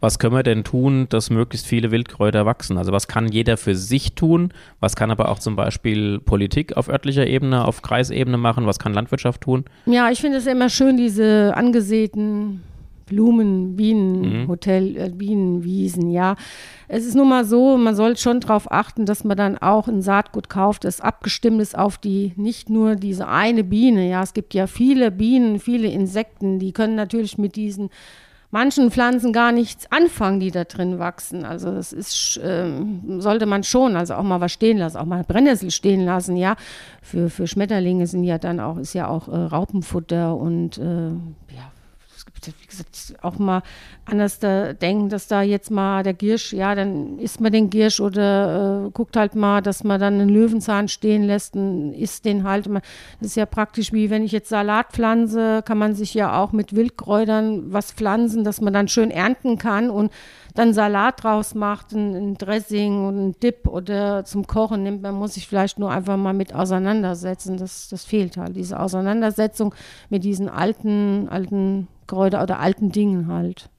was 0.00 0.18
können 0.18 0.34
wir 0.34 0.42
denn 0.42 0.64
tun, 0.64 1.06
dass 1.08 1.30
möglichst 1.30 1.66
viele 1.66 1.90
Wildkräuter 1.90 2.44
wachsen? 2.44 2.76
Also 2.78 2.92
was 2.92 3.08
kann 3.08 3.28
jeder 3.28 3.56
für 3.56 3.74
sich 3.74 4.14
tun? 4.14 4.52
Was 4.80 4.96
kann 4.96 5.10
aber 5.10 5.28
auch 5.28 5.38
zum 5.38 5.56
Beispiel 5.56 6.18
Politik 6.18 6.76
auf 6.76 6.88
örtlicher 6.88 7.26
Ebene, 7.26 7.64
auf 7.64 7.82
Kreisebene 7.82 8.36
machen? 8.36 8.66
Was 8.66 8.78
kann 8.78 8.94
Landwirtschaft 8.94 9.42
tun? 9.42 9.64
Ja, 9.86 10.10
ich 10.10 10.20
finde 10.20 10.38
es 10.38 10.46
immer 10.46 10.68
schön, 10.68 10.96
diese 10.96 11.52
angesäten 11.56 12.62
Blumen, 13.12 13.76
Bienen, 13.76 14.42
mhm. 14.42 14.48
Hotel, 14.48 14.96
äh, 14.96 15.10
Bienenwiesen, 15.10 16.10
ja. 16.10 16.36
Es 16.88 17.04
ist 17.04 17.14
nun 17.14 17.28
mal 17.28 17.44
so, 17.44 17.76
man 17.76 17.94
sollte 17.94 18.20
schon 18.20 18.40
darauf 18.40 18.72
achten, 18.72 19.06
dass 19.06 19.22
man 19.22 19.36
dann 19.36 19.58
auch 19.58 19.86
ein 19.86 20.00
Saatgut 20.02 20.48
kauft, 20.48 20.84
das 20.84 21.00
abgestimmt 21.00 21.60
ist 21.60 21.76
auf 21.76 21.98
die, 21.98 22.32
nicht 22.36 22.70
nur 22.70 22.96
diese 22.96 23.28
eine 23.28 23.64
Biene, 23.64 24.08
ja. 24.08 24.22
Es 24.22 24.32
gibt 24.32 24.54
ja 24.54 24.66
viele 24.66 25.10
Bienen, 25.10 25.58
viele 25.58 25.88
Insekten, 25.88 26.58
die 26.58 26.72
können 26.72 26.94
natürlich 26.94 27.36
mit 27.36 27.54
diesen 27.54 27.90
manchen 28.52 28.90
Pflanzen 28.90 29.32
gar 29.32 29.50
nichts 29.50 29.90
anfangen, 29.90 30.38
die 30.38 30.52
da 30.52 30.64
drin 30.64 30.98
wachsen. 31.00 31.44
Also 31.44 31.72
das 31.72 31.92
ist, 31.92 32.36
äh, 32.36 32.70
sollte 33.18 33.46
man 33.46 33.64
schon, 33.64 33.96
also 33.96 34.14
auch 34.14 34.22
mal 34.22 34.40
was 34.40 34.52
stehen 34.52 34.78
lassen, 34.78 34.98
auch 34.98 35.06
mal 35.06 35.24
Brennnessel 35.24 35.72
stehen 35.72 36.04
lassen, 36.04 36.36
ja. 36.36 36.54
Für, 37.00 37.30
für 37.30 37.48
Schmetterlinge 37.48 38.06
sind 38.06 38.22
ja 38.24 38.38
dann 38.38 38.60
auch, 38.60 38.76
ist 38.76 38.92
ja 38.92 39.08
auch 39.08 39.26
äh, 39.28 39.36
Raupenfutter 39.36 40.36
und 40.36 40.78
äh, 40.78 41.08
ja, 41.08 41.72
wie 42.46 42.66
gesagt, 42.66 43.14
auch 43.22 43.38
mal 43.38 43.62
anders 44.04 44.38
da 44.38 44.72
denken, 44.72 45.08
dass 45.08 45.28
da 45.28 45.42
jetzt 45.42 45.70
mal 45.70 46.02
der 46.02 46.14
Giersch, 46.14 46.52
ja, 46.52 46.74
dann 46.74 47.18
isst 47.18 47.40
man 47.40 47.52
den 47.52 47.70
Giersch 47.70 48.00
oder 48.00 48.86
äh, 48.86 48.90
guckt 48.90 49.16
halt 49.16 49.34
mal, 49.34 49.60
dass 49.60 49.84
man 49.84 50.00
dann 50.00 50.14
einen 50.14 50.28
Löwenzahn 50.28 50.88
stehen 50.88 51.22
lässt 51.22 51.54
und 51.56 51.92
isst 51.92 52.24
den 52.24 52.44
halt. 52.44 52.66
Das 52.66 52.82
ist 53.20 53.36
ja 53.36 53.46
praktisch 53.46 53.92
wie 53.92 54.10
wenn 54.10 54.24
ich 54.24 54.32
jetzt 54.32 54.48
Salat 54.48 54.92
pflanze, 54.92 55.62
kann 55.64 55.78
man 55.78 55.94
sich 55.94 56.14
ja 56.14 56.40
auch 56.40 56.52
mit 56.52 56.74
Wildkräutern 56.74 57.72
was 57.72 57.92
pflanzen, 57.92 58.44
dass 58.44 58.60
man 58.60 58.72
dann 58.72 58.88
schön 58.88 59.10
ernten 59.10 59.58
kann 59.58 59.90
und 59.90 60.10
dann 60.54 60.74
Salat 60.74 61.22
draus 61.22 61.54
macht, 61.54 61.92
ein, 61.92 62.14
ein, 62.14 62.34
Dressing 62.34 63.06
und 63.06 63.28
ein 63.28 63.40
Dip 63.40 63.66
oder 63.66 64.24
zum 64.24 64.46
Kochen 64.46 64.82
nimmt, 64.82 65.02
man 65.02 65.14
muss 65.14 65.34
sich 65.34 65.48
vielleicht 65.48 65.78
nur 65.78 65.90
einfach 65.90 66.16
mal 66.16 66.34
mit 66.34 66.54
auseinandersetzen. 66.54 67.56
Das, 67.56 67.88
das 67.88 68.04
fehlt 68.04 68.36
halt, 68.36 68.56
diese 68.56 68.78
Auseinandersetzung 68.78 69.74
mit 70.10 70.24
diesen 70.24 70.48
alten, 70.48 71.28
alten 71.28 71.88
Kräuter 72.06 72.42
oder 72.42 72.60
alten 72.60 72.90
Dingen 72.90 73.28
halt. 73.28 73.70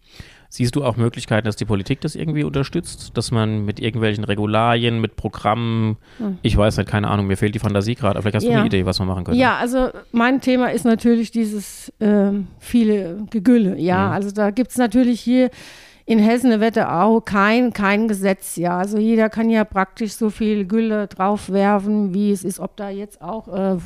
Siehst 0.49 0.75
du 0.75 0.83
auch 0.83 0.97
Möglichkeiten, 0.97 1.45
dass 1.45 1.55
die 1.55 1.65
Politik 1.65 2.01
das 2.01 2.13
irgendwie 2.13 2.43
unterstützt? 2.43 3.17
Dass 3.17 3.31
man 3.31 3.65
mit 3.65 3.79
irgendwelchen 3.79 4.23
Regularien, 4.23 5.01
mit 5.01 5.15
Programmen, 5.15 5.97
hm. 6.19 6.37
ich 6.43 6.55
weiß 6.55 6.77
halt 6.77 6.87
keine 6.87 7.07
Ahnung, 7.07 7.25
mir 7.25 7.37
fehlt 7.37 7.55
die 7.55 7.59
Fantasie 7.59 7.95
gerade, 7.95 8.21
vielleicht 8.21 8.35
hast 8.35 8.43
ja. 8.43 8.51
du 8.51 8.57
eine 8.57 8.67
Idee, 8.67 8.85
was 8.85 8.99
man 8.99 9.07
machen 9.07 9.23
könnte. 9.23 9.39
Ja, 9.39 9.57
also 9.57 9.89
mein 10.11 10.41
Thema 10.41 10.71
ist 10.71 10.85
natürlich 10.85 11.31
dieses 11.31 11.89
äh, 11.97 12.33
viele 12.59 13.25
Gegülle. 13.31 13.79
Ja, 13.79 14.05
hm. 14.05 14.11
also 14.11 14.29
da 14.29 14.51
gibt 14.51 14.69
es 14.69 14.77
natürlich 14.77 15.21
hier 15.21 15.49
in 16.05 16.19
Hessen 16.19 16.59
Wetterau 16.59 17.21
kein, 17.21 17.71
kein 17.71 18.09
Gesetz, 18.09 18.57
ja. 18.57 18.77
Also 18.77 18.97
jeder 18.97 19.29
kann 19.29 19.49
ja 19.49 19.63
praktisch 19.63 20.13
so 20.13 20.29
viel 20.29 20.65
Gülle 20.65 21.07
draufwerfen, 21.07 22.13
wie 22.13 22.31
es 22.31 22.43
ist, 22.43 22.59
ob 22.59 22.75
da 22.75 22.89
jetzt 22.89 23.21
auch 23.21 23.47
äh, 23.47 23.77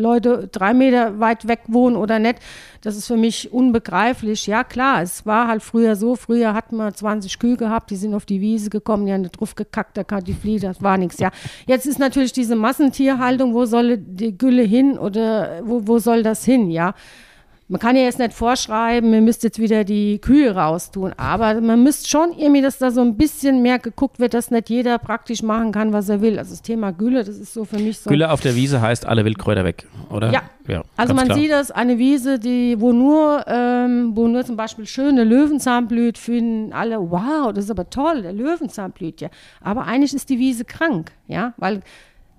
Leute 0.00 0.48
drei 0.50 0.72
Meter 0.72 1.20
weit 1.20 1.46
weg 1.46 1.60
wohnen 1.68 1.96
oder 1.96 2.18
nicht. 2.18 2.38
Das 2.80 2.96
ist 2.96 3.06
für 3.06 3.18
mich 3.18 3.52
unbegreiflich. 3.52 4.46
Ja, 4.46 4.64
klar, 4.64 5.02
es 5.02 5.26
war 5.26 5.46
halt 5.46 5.62
früher 5.62 5.96
so. 5.96 6.16
Früher 6.16 6.54
hatten 6.54 6.76
wir 6.76 6.94
20 6.94 7.38
Kühe 7.38 7.58
gehabt, 7.58 7.90
die 7.90 7.96
sind 7.96 8.14
auf 8.14 8.24
die 8.24 8.40
Wiese 8.40 8.70
gekommen, 8.70 9.04
die 9.04 9.12
haben 9.12 9.24
drauf 9.24 9.54
gekackt, 9.54 9.98
da 9.98 10.04
kam 10.04 10.24
die 10.24 10.32
Flieh, 10.32 10.58
das 10.58 10.82
war 10.82 10.96
nichts, 10.96 11.18
ja. 11.18 11.30
Jetzt 11.66 11.84
ist 11.84 11.98
natürlich 11.98 12.32
diese 12.32 12.56
Massentierhaltung, 12.56 13.52
wo 13.52 13.66
soll 13.66 13.98
die 13.98 14.36
Gülle 14.36 14.62
hin 14.62 14.96
oder 14.96 15.60
wo, 15.62 15.86
wo 15.86 15.98
soll 15.98 16.22
das 16.22 16.42
hin, 16.44 16.70
ja. 16.70 16.94
Man 17.66 17.80
kann 17.80 17.96
ja 17.96 18.02
jetzt 18.02 18.18
nicht 18.18 18.34
vorschreiben, 18.34 19.14
ihr 19.14 19.22
müsst 19.22 19.42
jetzt 19.42 19.58
wieder 19.58 19.84
die 19.84 20.18
Kühe 20.18 20.54
raustun, 20.54 21.14
aber 21.16 21.62
man 21.62 21.82
müsste 21.82 22.06
schon 22.06 22.34
irgendwie, 22.36 22.60
dass 22.60 22.76
da 22.76 22.90
so 22.90 23.00
ein 23.00 23.16
bisschen 23.16 23.62
mehr 23.62 23.78
geguckt 23.78 24.18
wird, 24.18 24.34
dass 24.34 24.50
nicht 24.50 24.68
jeder 24.68 24.98
praktisch 24.98 25.42
machen 25.42 25.72
kann, 25.72 25.94
was 25.94 26.10
er 26.10 26.20
will. 26.20 26.38
Also 26.38 26.50
das 26.50 26.60
Thema 26.60 26.92
Gülle, 26.92 27.24
das 27.24 27.38
ist 27.38 27.54
so 27.54 27.64
für 27.64 27.78
mich 27.78 28.00
so. 28.00 28.10
Gülle 28.10 28.30
auf 28.30 28.42
der 28.42 28.54
Wiese 28.54 28.82
heißt 28.82 29.06
alle 29.06 29.24
Wildkräuter 29.24 29.64
weg, 29.64 29.86
oder? 30.10 30.30
Ja. 30.30 30.42
ja 30.68 30.82
also 30.98 31.14
man 31.14 31.24
klar. 31.24 31.38
sieht 31.38 31.50
das, 31.50 31.70
eine 31.70 31.96
Wiese, 31.96 32.38
die, 32.38 32.78
wo 32.78 32.92
nur, 32.92 33.44
ähm, 33.46 34.12
wo 34.14 34.28
nur 34.28 34.44
zum 34.44 34.56
Beispiel 34.56 34.84
schöne 34.84 35.24
Löwenzahn 35.24 35.88
blüht, 35.88 36.18
finden 36.18 36.74
alle, 36.74 37.00
wow, 37.00 37.50
das 37.54 37.64
ist 37.64 37.70
aber 37.70 37.88
toll, 37.88 38.20
der 38.20 38.34
Löwenzahn 38.34 38.92
blüht 38.92 39.22
ja. 39.22 39.30
Aber 39.62 39.84
eigentlich 39.86 40.12
ist 40.12 40.28
die 40.28 40.38
Wiese 40.38 40.66
krank, 40.66 41.12
ja, 41.28 41.54
weil 41.56 41.80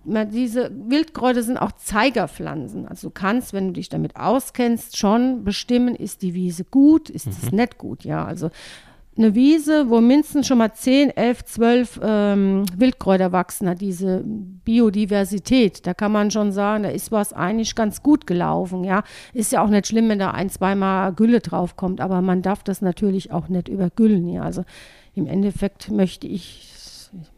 diese 0.06 0.72
Wildkräuter 0.88 1.44
sind 1.44 1.58
auch 1.58 1.72
Zeigerpflanzen. 1.72 2.88
Also 2.88 3.10
du 3.10 3.14
kannst, 3.14 3.54
wenn 3.54 3.68
du 3.68 3.74
dich 3.74 3.90
damit 3.90 4.16
auskennst, 4.16 4.98
schon 4.98 5.44
bestimmen, 5.44 5.96
ist 5.96 6.22
die 6.22 6.34
Wiese 6.34 6.64
gut, 6.64 7.10
ist 7.10 7.28
es 7.28 7.52
mhm. 7.52 7.58
nicht 7.58 7.78
gut. 7.78 8.04
Ja, 8.04 8.24
also 8.24 8.50
eine 9.18 9.34
Wiese, 9.34 9.90
wo 9.90 10.02
mindestens 10.02 10.48
schon 10.48 10.58
mal 10.58 10.74
10, 10.74 11.12
11, 11.12 11.46
12 11.46 12.00
ähm, 12.04 12.66
Wildkräuter 12.76 13.32
wachsen, 13.32 13.70
hat 13.70 13.80
diese 13.80 14.24
Biodiversität. 14.26 15.88
Da 15.88 15.94
kann 15.94 16.12
man 16.12 16.32
schon 16.32 16.52
sagen, 16.52 16.84
da 16.84 16.90
ist 16.90 17.12
was 17.12 17.32
eigentlich 17.32 17.76
ganz 17.76 18.04
gut 18.04 18.28
gelaufen. 18.28 18.84
Ja, 18.84 19.04
ist 19.34 19.54
ja 19.54 19.64
auch 19.64 19.70
nicht 19.70 19.88
schlimm, 19.88 20.10
wenn 20.10 20.20
da 20.20 20.32
ein, 20.32 20.50
zweimal 20.50 21.14
Gülle 21.14 21.40
draufkommt, 21.40 22.02
aber 22.02 22.22
man 22.22 22.42
darf 22.42 22.64
das 22.64 22.82
natürlich 22.82 23.32
auch 23.32 23.48
nicht 23.48 23.70
übergüllen. 23.70 24.28
Ja, 24.28 24.42
also 24.42 24.66
im 25.14 25.28
Endeffekt 25.28 25.90
möchte 25.90 26.28
ich 26.28 26.75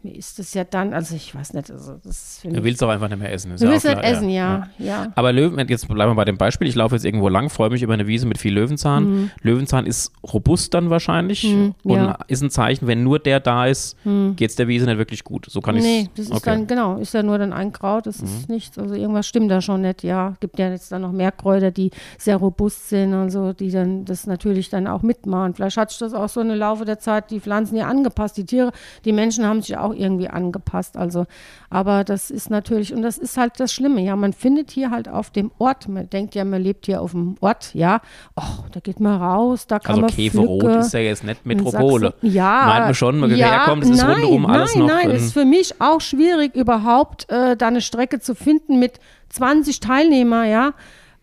mir 0.03 0.15
ist 0.15 0.39
das 0.39 0.53
ja 0.53 0.63
dann, 0.63 0.93
also 0.93 1.15
ich 1.15 1.33
weiß 1.33 1.53
nicht, 1.53 1.71
also 1.71 1.99
das 2.03 2.41
Du 2.43 2.63
willst 2.63 2.81
doch 2.81 2.89
einfach 2.89 3.09
nicht 3.09 3.19
mehr 3.19 3.31
essen. 3.31 3.55
du 3.55 3.69
willst 3.69 3.85
nicht 3.85 4.03
essen, 4.03 4.29
ja, 4.29 4.69
ja, 4.77 4.85
ja. 4.85 5.11
Aber 5.15 5.31
Löwen, 5.33 5.67
jetzt 5.67 5.87
bleiben 5.87 6.11
wir 6.11 6.15
bei 6.15 6.25
dem 6.25 6.37
Beispiel, 6.37 6.67
ich 6.67 6.75
laufe 6.75 6.95
jetzt 6.95 7.05
irgendwo 7.05 7.29
lang, 7.29 7.49
freue 7.49 7.69
mich 7.69 7.81
über 7.83 7.93
eine 7.93 8.07
Wiese 8.07 8.25
mit 8.25 8.37
viel 8.37 8.53
Löwenzahn. 8.53 9.03
Mhm. 9.03 9.31
Löwenzahn 9.41 9.85
ist 9.85 10.11
robust 10.23 10.73
dann 10.73 10.89
wahrscheinlich 10.89 11.43
mhm, 11.43 11.75
und 11.83 12.15
ist 12.27 12.41
ein 12.41 12.49
Zeichen, 12.49 12.87
wenn 12.87 13.03
nur 13.03 13.19
der 13.19 13.39
da 13.39 13.65
ist, 13.65 13.95
mhm. 14.05 14.35
geht 14.35 14.49
es 14.49 14.55
der 14.55 14.67
Wiese 14.67 14.85
nicht 14.85 14.97
wirklich 14.97 15.23
gut. 15.23 15.47
So 15.49 15.61
kann 15.61 15.75
ich 15.75 15.83
Nee, 15.83 16.09
das 16.15 16.25
ist 16.25 16.31
okay. 16.31 16.41
dann, 16.45 16.67
genau, 16.67 16.97
ist 16.97 17.13
ja 17.13 17.23
nur 17.23 17.37
dann 17.37 17.53
ein 17.53 17.71
Kraut, 17.71 18.07
das 18.07 18.17
ist 18.17 18.47
mhm. 18.47 18.55
nichts, 18.55 18.77
also 18.77 18.95
irgendwas 18.95 19.27
stimmt 19.27 19.51
da 19.51 19.61
schon 19.61 19.81
nicht, 19.81 20.03
ja. 20.03 20.33
Gibt 20.39 20.59
ja 20.59 20.69
jetzt 20.69 20.91
dann 20.91 21.01
noch 21.01 21.11
mehr 21.11 21.31
Kräuter, 21.31 21.71
die 21.71 21.91
sehr 22.17 22.37
robust 22.37 22.89
sind 22.89 23.13
und 23.13 23.29
so, 23.29 23.53
die 23.53 23.71
dann 23.71 24.05
das 24.05 24.27
natürlich 24.27 24.69
dann 24.69 24.87
auch 24.87 25.01
mitmachen. 25.01 25.53
Vielleicht 25.53 25.77
hat 25.77 25.89
sich 25.89 25.99
das 25.99 26.13
auch 26.13 26.29
so 26.29 26.41
im 26.41 26.49
Laufe 26.49 26.85
der 26.85 26.99
Zeit, 26.99 27.31
die 27.31 27.39
Pflanzen 27.39 27.77
ja 27.77 27.87
angepasst, 27.87 28.37
die 28.37 28.45
Tiere, 28.45 28.71
die 29.05 29.13
Menschen 29.13 29.45
haben 29.45 29.61
sich 29.61 29.66
auch 29.75 29.93
irgendwie 29.93 30.29
angepasst. 30.29 30.95
Also, 30.95 31.25
aber 31.69 32.03
das 32.03 32.31
ist 32.31 32.49
natürlich, 32.49 32.93
und 32.93 33.01
das 33.01 33.17
ist 33.17 33.37
halt 33.37 33.59
das 33.59 33.73
Schlimme, 33.73 34.01
ja, 34.01 34.15
man 34.15 34.33
findet 34.33 34.71
hier 34.71 34.91
halt 34.91 35.09
auf 35.09 35.31
dem 35.31 35.51
Ort, 35.57 35.89
man 35.89 36.09
denkt 36.09 36.35
ja, 36.35 36.45
man 36.45 36.61
lebt 36.61 36.85
hier 36.85 37.01
auf 37.01 37.11
dem 37.11 37.35
Ort, 37.41 37.73
ja, 37.73 38.01
oh, 38.35 38.63
da 38.71 38.79
geht 38.79 38.99
man 38.99 39.21
raus, 39.21 39.67
da 39.67 39.79
kann 39.79 39.95
also 39.95 40.01
man 40.01 40.09
Käferrot 40.11 40.61
pflücke. 40.61 40.79
ist 40.79 40.93
ja 40.93 40.99
jetzt 40.99 41.23
nicht 41.23 41.45
Metropole. 41.45 42.13
Ja. 42.21 42.63
Meint 42.67 42.85
man 42.85 42.95
schon, 42.95 43.19
man 43.19 43.35
ja, 43.35 43.47
herkommt, 43.49 43.83
es 43.83 43.89
ist 43.89 43.97
nein, 44.01 44.11
rundherum 44.11 44.45
alles 44.45 44.75
nein, 44.75 44.85
noch. 44.85 44.93
Nein, 44.93 45.07
nein, 45.07 45.15
ist 45.17 45.33
für 45.33 45.45
mich 45.45 45.81
auch 45.81 45.99
schwierig, 45.99 46.55
überhaupt 46.55 47.29
äh, 47.29 47.57
da 47.57 47.67
eine 47.67 47.81
Strecke 47.81 48.19
zu 48.19 48.35
finden 48.35 48.79
mit 48.79 48.99
20 49.29 49.79
Teilnehmer, 49.79 50.45
ja 50.45 50.73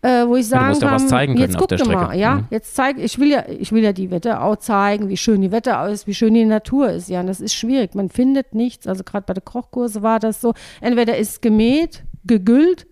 äh, 0.05 0.27
wo 0.27 0.35
ich 0.35 0.47
sagen 0.47 0.77
ja, 0.79 0.87
kann, 0.87 1.07
zeigen 1.07 1.37
jetzt 1.37 1.55
doch 1.55 1.85
mal, 1.87 2.15
ja, 2.15 2.35
mhm. 2.35 2.47
jetzt 2.51 2.75
zeig, 2.75 2.99
ich 2.99 3.17
will 3.17 3.31
ja, 3.31 3.43
ich 3.49 3.71
will 3.71 3.83
ja 3.83 3.91
die 3.91 4.11
Wetterau 4.11 4.55
zeigen, 4.55 5.09
wie 5.09 5.17
schön 5.17 5.41
die 5.41 5.51
Wetterau 5.51 5.87
ist, 5.87 6.05
wie 6.05 6.13
schön 6.13 6.35
die 6.35 6.45
Natur 6.45 6.91
ist, 6.91 7.09
ja, 7.09 7.21
und 7.21 7.27
das 7.27 7.41
ist 7.41 7.55
schwierig, 7.55 7.95
man 7.95 8.09
findet 8.09 8.53
nichts, 8.53 8.85
also 8.85 9.03
gerade 9.03 9.25
bei 9.25 9.33
der 9.33 9.41
Kochkurse 9.41 10.03
war 10.03 10.19
das 10.19 10.41
so, 10.41 10.53
entweder 10.79 11.17
ist 11.17 11.41
gemäht, 11.41 12.03
gegüllt 12.23 12.85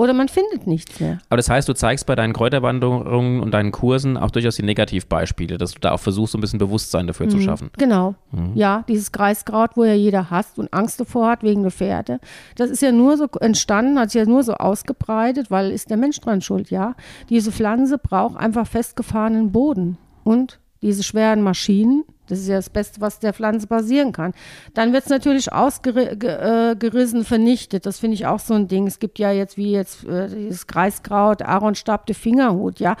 oder 0.00 0.14
man 0.14 0.28
findet 0.28 0.66
nichts 0.66 0.98
mehr. 0.98 1.18
Aber 1.28 1.36
das 1.36 1.50
heißt, 1.50 1.68
du 1.68 1.74
zeigst 1.74 2.06
bei 2.06 2.14
deinen 2.14 2.32
Kräuterwanderungen 2.32 3.40
und 3.42 3.50
deinen 3.50 3.70
Kursen 3.70 4.16
auch 4.16 4.30
durchaus 4.30 4.56
die 4.56 4.62
Negativbeispiele, 4.62 5.58
dass 5.58 5.72
du 5.72 5.78
da 5.78 5.92
auch 5.92 6.00
versuchst, 6.00 6.32
so 6.32 6.38
ein 6.38 6.40
bisschen 6.40 6.58
Bewusstsein 6.58 7.06
dafür 7.06 7.26
mhm. 7.26 7.30
zu 7.30 7.40
schaffen. 7.42 7.70
Genau. 7.76 8.14
Mhm. 8.32 8.52
Ja, 8.54 8.82
dieses 8.88 9.12
Kreiskraut, 9.12 9.72
wo 9.74 9.84
ja 9.84 9.92
jeder 9.92 10.30
hasst 10.30 10.58
und 10.58 10.72
Angst 10.72 11.00
davor 11.00 11.28
hat 11.28 11.42
wegen 11.42 11.60
der 11.60 11.70
Pferde. 11.70 12.18
Das 12.56 12.70
ist 12.70 12.80
ja 12.80 12.92
nur 12.92 13.18
so 13.18 13.26
entstanden, 13.40 13.98
hat 13.98 14.10
sich 14.10 14.20
ja 14.20 14.26
nur 14.26 14.42
so 14.42 14.54
ausgebreitet, 14.54 15.50
weil 15.50 15.70
ist 15.70 15.90
der 15.90 15.98
Mensch 15.98 16.18
dran 16.18 16.40
schuld, 16.40 16.70
ja. 16.70 16.94
Diese 17.28 17.52
Pflanze 17.52 17.98
braucht 17.98 18.38
einfach 18.38 18.66
festgefahrenen 18.66 19.52
Boden 19.52 19.98
und 20.24 20.60
diese 20.80 21.02
schweren 21.02 21.42
Maschinen, 21.42 22.04
das 22.30 22.38
ist 22.40 22.48
ja 22.48 22.56
das 22.56 22.70
Beste, 22.70 23.00
was 23.00 23.18
der 23.18 23.32
Pflanze 23.32 23.66
passieren 23.66 24.12
kann. 24.12 24.32
Dann 24.74 24.92
wird 24.92 25.04
es 25.04 25.10
natürlich 25.10 25.52
ausgerissen, 25.52 27.20
äh, 27.20 27.24
vernichtet. 27.24 27.86
Das 27.86 27.98
finde 27.98 28.14
ich 28.14 28.26
auch 28.26 28.38
so 28.38 28.54
ein 28.54 28.68
Ding. 28.68 28.86
Es 28.86 28.98
gibt 28.98 29.18
ja 29.18 29.32
jetzt 29.32 29.56
wie 29.56 29.72
jetzt 29.72 30.04
äh, 30.04 30.28
dieses 30.28 30.66
Kreiskraut, 30.66 31.42
Aaronstab, 31.42 32.06
der 32.06 32.14
Fingerhut, 32.14 32.80
ja. 32.80 32.96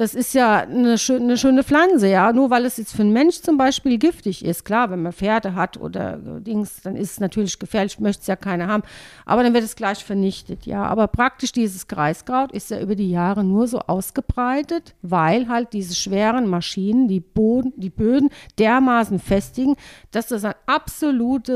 Das 0.00 0.14
ist 0.14 0.32
ja 0.32 0.60
eine, 0.60 0.96
schö 0.96 1.16
eine 1.16 1.36
schöne 1.36 1.62
Pflanze, 1.62 2.08
ja. 2.08 2.32
Nur 2.32 2.48
weil 2.48 2.64
es 2.64 2.78
jetzt 2.78 2.96
für 2.96 3.02
einen 3.02 3.12
Mensch 3.12 3.42
zum 3.42 3.58
Beispiel 3.58 3.98
giftig 3.98 4.42
ist. 4.42 4.64
Klar, 4.64 4.90
wenn 4.90 5.02
man 5.02 5.12
Pferde 5.12 5.54
hat 5.54 5.76
oder 5.76 6.16
Dings, 6.16 6.80
dann 6.82 6.96
ist 6.96 7.12
es 7.12 7.20
natürlich 7.20 7.58
gefährlich, 7.58 8.00
möchte 8.00 8.22
es 8.22 8.26
ja 8.26 8.34
keiner 8.34 8.66
haben. 8.66 8.82
Aber 9.26 9.42
dann 9.42 9.52
wird 9.52 9.62
es 9.62 9.76
gleich 9.76 10.02
vernichtet, 10.02 10.64
ja. 10.64 10.84
Aber 10.84 11.06
praktisch 11.06 11.52
dieses 11.52 11.86
Kreiskraut 11.86 12.50
ist 12.52 12.70
ja 12.70 12.80
über 12.80 12.96
die 12.96 13.10
Jahre 13.10 13.44
nur 13.44 13.68
so 13.68 13.80
ausgebreitet, 13.80 14.94
weil 15.02 15.48
halt 15.48 15.74
diese 15.74 15.94
schweren 15.94 16.46
Maschinen 16.46 17.06
die, 17.06 17.20
Boden, 17.20 17.74
die 17.76 17.90
Böden 17.90 18.30
dermaßen 18.58 19.18
festigen, 19.18 19.76
dass 20.12 20.28
das 20.28 20.46
ein 20.46 20.54
absolute 20.64 21.52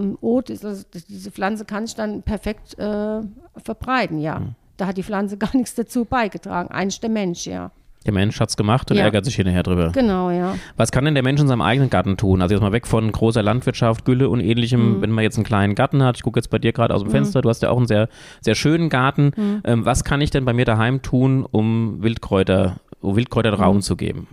äh, 0.00 0.24
Ot 0.24 0.48
ist. 0.48 0.64
Also 0.64 0.84
diese 1.06 1.30
Pflanze 1.30 1.66
kann 1.66 1.86
sich 1.86 1.96
dann 1.96 2.22
perfekt 2.22 2.78
äh, 2.78 3.20
verbreiten, 3.62 4.20
ja. 4.20 4.38
Mhm. 4.38 4.54
Da 4.82 4.88
hat 4.88 4.96
die 4.96 5.04
Pflanze 5.04 5.36
gar 5.38 5.54
nichts 5.56 5.76
dazu 5.76 6.04
beigetragen. 6.04 6.68
Eigentlich 6.72 6.98
der 6.98 7.08
Mensch, 7.10 7.46
ja. 7.46 7.70
Der 8.04 8.12
Mensch 8.12 8.40
hat 8.40 8.48
es 8.48 8.56
gemacht 8.56 8.90
und 8.90 8.96
Ja. 8.96 9.04
ärgert 9.04 9.24
sich 9.24 9.36
hinterher 9.36 9.62
drüber. 9.62 9.92
Genau, 9.92 10.28
ja. 10.32 10.56
Was 10.76 10.90
kann 10.90 11.04
denn 11.04 11.14
der 11.14 11.22
Mensch 11.22 11.40
in 11.40 11.46
seinem 11.46 11.60
eigenen 11.62 11.88
Garten 11.88 12.16
tun? 12.16 12.42
Also 12.42 12.52
jetzt 12.52 12.60
mal 12.62 12.72
weg 12.72 12.88
von 12.88 13.12
großer 13.12 13.44
Landwirtschaft, 13.44 14.04
Gülle 14.04 14.28
und 14.28 14.40
ähnlichem. 14.40 14.96
Mhm. 14.96 15.02
Wenn 15.02 15.10
man 15.12 15.22
jetzt 15.22 15.36
einen 15.36 15.44
kleinen 15.44 15.76
Garten 15.76 16.02
hat, 16.02 16.16
ich 16.16 16.24
gucke 16.24 16.40
jetzt 16.40 16.48
bei 16.50 16.58
dir 16.58 16.72
gerade 16.72 16.92
aus 16.96 17.02
dem 17.02 17.12
Fenster, 17.12 17.42
du 17.42 17.48
hast 17.48 17.62
ja 17.62 17.70
auch 17.70 17.76
einen 17.76 17.86
sehr, 17.86 18.08
sehr 18.40 18.56
schönen 18.56 18.88
Garten. 18.88 19.30
Mhm. 19.36 19.60
Ähm, 19.62 19.84
was 19.84 20.02
kann 20.02 20.20
ich 20.20 20.30
denn 20.30 20.44
bei 20.44 20.52
mir 20.52 20.64
daheim 20.64 21.00
tun, 21.02 21.46
um 21.48 22.02
Wildkräuter, 22.02 22.78
um 23.00 23.14
Wildkräuter 23.14 23.52
Raum 23.54 23.76
Mhm. 23.76 23.82
zu 23.82 23.94
geben? 23.94 24.26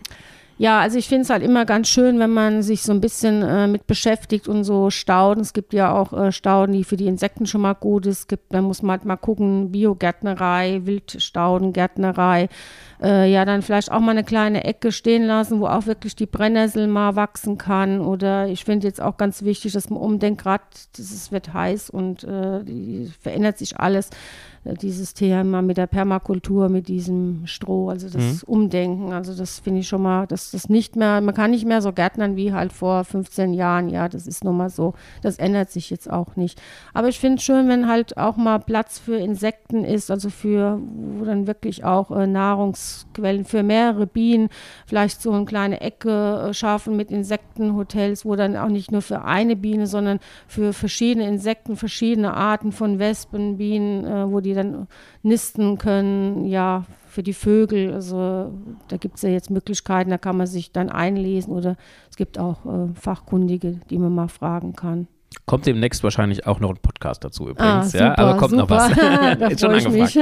Ja, 0.62 0.82
also 0.82 0.98
ich 0.98 1.08
finde 1.08 1.22
es 1.22 1.30
halt 1.30 1.42
immer 1.42 1.64
ganz 1.64 1.88
schön, 1.88 2.20
wenn 2.20 2.32
man 2.32 2.64
sich 2.64 2.82
so 2.82 2.92
ein 2.92 3.00
bisschen 3.00 3.44
äh, 3.44 3.66
mit 3.66 3.88
beschäftigt 3.88 4.50
und 4.50 4.66
so 4.66 4.90
Stauden. 4.90 5.40
Es 5.40 5.54
gibt 5.54 5.72
ja 5.72 5.94
auch 5.94 6.12
äh, 6.12 6.34
Stauden, 6.34 6.74
die 6.74 6.84
für 6.84 6.98
die 6.98 7.08
Insekten 7.08 7.46
schon 7.46 7.62
mal 7.62 7.76
gut 7.76 8.06
ist. 8.06 8.20
Es 8.20 8.28
gibt, 8.28 8.54
da 8.54 8.62
muss 8.62 8.82
man 8.82 8.98
halt 8.98 9.06
mal 9.06 9.16
gucken, 9.16 9.72
Biogärtnerei, 9.72 10.82
Wildstaudengärtnerei. 10.84 12.50
Äh, 13.02 13.32
ja, 13.32 13.46
dann 13.46 13.62
vielleicht 13.62 13.90
auch 13.90 14.02
mal 14.02 14.12
eine 14.12 14.26
kleine 14.26 14.66
Ecke 14.66 14.92
stehen 14.92 15.24
lassen, 15.24 15.62
wo 15.62 15.68
auch 15.68 15.86
wirklich 15.86 16.18
die 16.18 16.26
Brennnessel 16.26 16.88
mal 16.88 17.16
wachsen 17.16 17.58
kann. 17.58 18.02
Oder 18.02 18.48
ich 18.48 18.66
finde 18.66 18.86
jetzt 18.86 19.02
auch 19.02 19.16
ganz 19.16 19.44
wichtig, 19.44 19.72
dass 19.72 19.90
man 19.90 20.02
umdenkt, 20.02 20.42
gerade 20.42 20.66
es 20.98 21.32
wird 21.32 21.54
heiß 21.54 21.90
und 21.90 22.26
äh, 22.26 23.06
verändert 23.22 23.58
sich 23.58 23.80
alles. 23.80 24.10
Äh, 24.64 24.74
Dieses 24.76 25.14
Thema 25.14 25.62
mit 25.62 25.78
der 25.78 25.88
Permakultur, 25.88 26.70
mit 26.70 26.88
diesem 26.88 27.46
Stroh, 27.46 27.90
also 27.90 28.10
das 28.10 28.44
Umdenken, 28.44 29.14
also 29.14 29.36
das 29.36 29.60
finde 29.60 29.82
ich 29.82 29.88
schon 29.88 30.02
mal, 30.02 30.28
dass 30.28 30.52
das 30.52 30.70
nicht 30.70 30.96
mehr, 30.96 31.22
man 31.22 31.36
kann 31.36 31.52
nicht 31.52 31.66
mehr 31.66 31.82
so 31.82 31.94
gärtnern 31.94 32.36
wie 32.36 32.54
halt 32.54 32.74
vor 32.74 33.04
15 33.04 33.54
Jahren, 33.54 33.90
ja, 33.90 34.10
das 34.10 34.28
ist 34.28 34.44
nun 34.44 34.58
mal 34.58 34.70
so, 34.70 34.94
das 35.22 35.38
ändert 35.38 35.72
sich 35.72 35.90
jetzt 35.90 36.10
auch 36.10 36.36
nicht. 36.36 36.62
Aber 36.94 37.08
ich 37.08 37.20
finde 37.20 37.38
es 37.38 37.44
schön, 37.44 37.68
wenn 37.68 37.88
halt 37.88 38.18
auch 38.18 38.38
mal 38.38 38.60
Platz 38.60 39.00
für 39.00 39.16
Insekten 39.16 39.84
ist, 39.84 40.12
also 40.12 40.30
für, 40.30 40.80
wo 41.18 41.26
dann 41.26 41.48
wirklich 41.48 41.84
auch 41.84 42.12
äh, 42.12 42.28
Nahrungsquellen 42.28 43.46
für 43.46 43.64
mehrere 43.64 44.08
Bienen, 44.08 44.50
vielleicht 44.86 45.22
so 45.22 45.32
eine 45.32 45.46
kleine 45.46 45.82
Ecke 45.82 46.50
äh, 46.50 46.54
schaffen 46.54 46.96
mit 46.96 47.12
Insektenhotels, 47.12 48.26
wo 48.26 48.36
dann 48.36 48.58
auch 48.58 48.70
nicht 48.70 48.92
nur 48.92 49.02
für 49.02 49.24
eine 49.24 49.56
Biene, 49.56 49.88
sondern 49.88 50.20
für 50.48 50.74
verschiedene 50.74 51.28
Insekten, 51.28 51.76
verschiedene 51.76 52.34
Arten 52.34 52.72
von 52.72 53.00
Wespen, 53.00 53.58
Bienen, 53.58 54.06
äh, 54.06 54.32
wo 54.32 54.40
die 54.40 54.49
dann 54.54 54.88
nisten 55.24 55.78
können, 55.78 56.46
ja, 56.46 56.86
für 57.08 57.24
die 57.24 57.34
Vögel. 57.34 57.94
Also 57.94 58.54
da 58.88 58.98
gibt 58.98 59.16
es 59.16 59.24
ja 59.24 59.30
jetzt 59.30 59.50
Möglichkeiten, 59.50 60.10
da 60.10 60.18
kann 60.18 60.38
man 60.38 60.48
sich 60.48 60.72
dann 60.72 60.90
einlesen 60.90 61.54
oder 61.54 61.76
es 62.10 62.16
gibt 62.16 62.40
auch 62.40 62.66
äh, 62.66 62.94
Fachkundige, 62.94 63.80
die 63.90 63.98
man 63.98 64.14
mal 64.14 64.30
fragen 64.30 64.74
kann. 64.74 65.08
Kommt 65.46 65.66
demnächst 65.66 66.04
wahrscheinlich 66.04 66.46
auch 66.48 66.60
noch 66.60 66.70
ein 66.70 66.78
Podcast 66.78 67.24
dazu 67.24 67.50
übrigens. 67.50 67.96
Ah, 67.96 67.98
ja, 67.98 68.10
super, 68.12 68.20
aber 68.20 68.38
kommt 68.38 68.54
noch 68.54 68.70
was. 68.70 68.88
super. 68.90 69.52
Ist 69.52 69.60
schon 69.62 69.72
angefragt. 69.72 70.18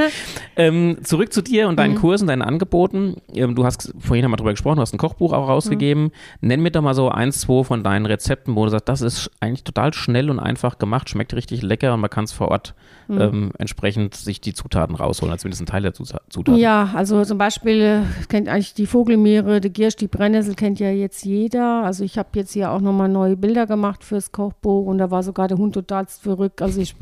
Ähm, 0.55 0.97
zurück 1.03 1.33
zu 1.33 1.41
dir 1.41 1.67
und 1.67 1.77
deinen 1.77 1.93
Mhm. 1.95 1.99
Kursen, 1.99 2.27
deinen 2.27 2.41
Angeboten. 2.41 3.15
Ähm, 3.33 3.55
du 3.55 3.65
hast 3.65 3.93
vorhin 3.99 4.23
haben 4.25 4.31
wir 4.31 4.37
drüber 4.37 4.51
gesprochen, 4.51 4.77
du 4.77 4.81
hast 4.81 4.93
ein 4.93 4.97
Kochbuch 4.97 5.33
auch 5.33 5.47
rausgegeben. 5.49 6.03
Mhm. 6.05 6.11
Nenn 6.41 6.61
mir 6.61 6.71
doch 6.71 6.81
mal 6.81 6.93
so 6.93 7.09
eins, 7.09 7.41
zwei 7.41 7.63
von 7.63 7.83
deinen 7.83 8.05
Rezepten, 8.05 8.55
wo 8.55 8.63
du 8.65 8.71
sagst, 8.71 8.87
das 8.89 9.01
ist 9.01 9.31
eigentlich 9.39 9.63
total 9.63 9.93
schnell 9.93 10.29
und 10.29 10.39
einfach 10.39 10.77
gemacht, 10.77 11.09
schmeckt 11.09 11.33
richtig 11.33 11.61
lecker 11.61 11.93
und 11.93 11.99
man 12.01 12.09
kann 12.09 12.23
es 12.25 12.31
vor 12.31 12.49
Ort 12.49 12.73
Mhm. 13.09 13.21
ähm, 13.21 13.51
entsprechend 13.57 14.15
sich 14.15 14.41
die 14.41 14.53
Zutaten 14.53 14.93
rausholen, 14.93 15.31
als 15.31 15.41
zumindest 15.43 15.61
ein 15.61 15.65
Teil 15.65 15.81
der 15.81 15.93
Zuta- 15.93 16.19
Zutaten. 16.29 16.59
Ja, 16.59 16.89
also 16.93 17.23
zum 17.23 17.37
Beispiel 17.37 17.79
äh, 17.81 18.25
kennt 18.27 18.49
eigentlich 18.49 18.73
die 18.73 18.85
Vogelmeere, 18.85 19.61
die 19.61 19.71
Giersch, 19.71 19.95
die 19.95 20.09
Brennnessel 20.09 20.55
kennt 20.55 20.81
ja 20.81 20.89
jetzt 20.89 21.23
jeder. 21.23 21.83
Also 21.85 22.03
ich 22.03 22.17
habe 22.17 22.27
jetzt 22.35 22.51
hier 22.51 22.69
auch 22.69 22.81
nochmal 22.81 23.07
neue 23.07 23.37
Bilder 23.37 23.65
gemacht 23.65 24.03
fürs 24.03 24.33
Kochbuch 24.33 24.85
und 24.87 24.97
da 24.97 25.06
war 25.11 25.23
sogar 25.23 25.47
der 25.47 25.57
Hund 25.57 25.73
totalst 25.73 26.21
verrückt. 26.21 26.61
Also 26.61 26.81
ich 26.81 26.95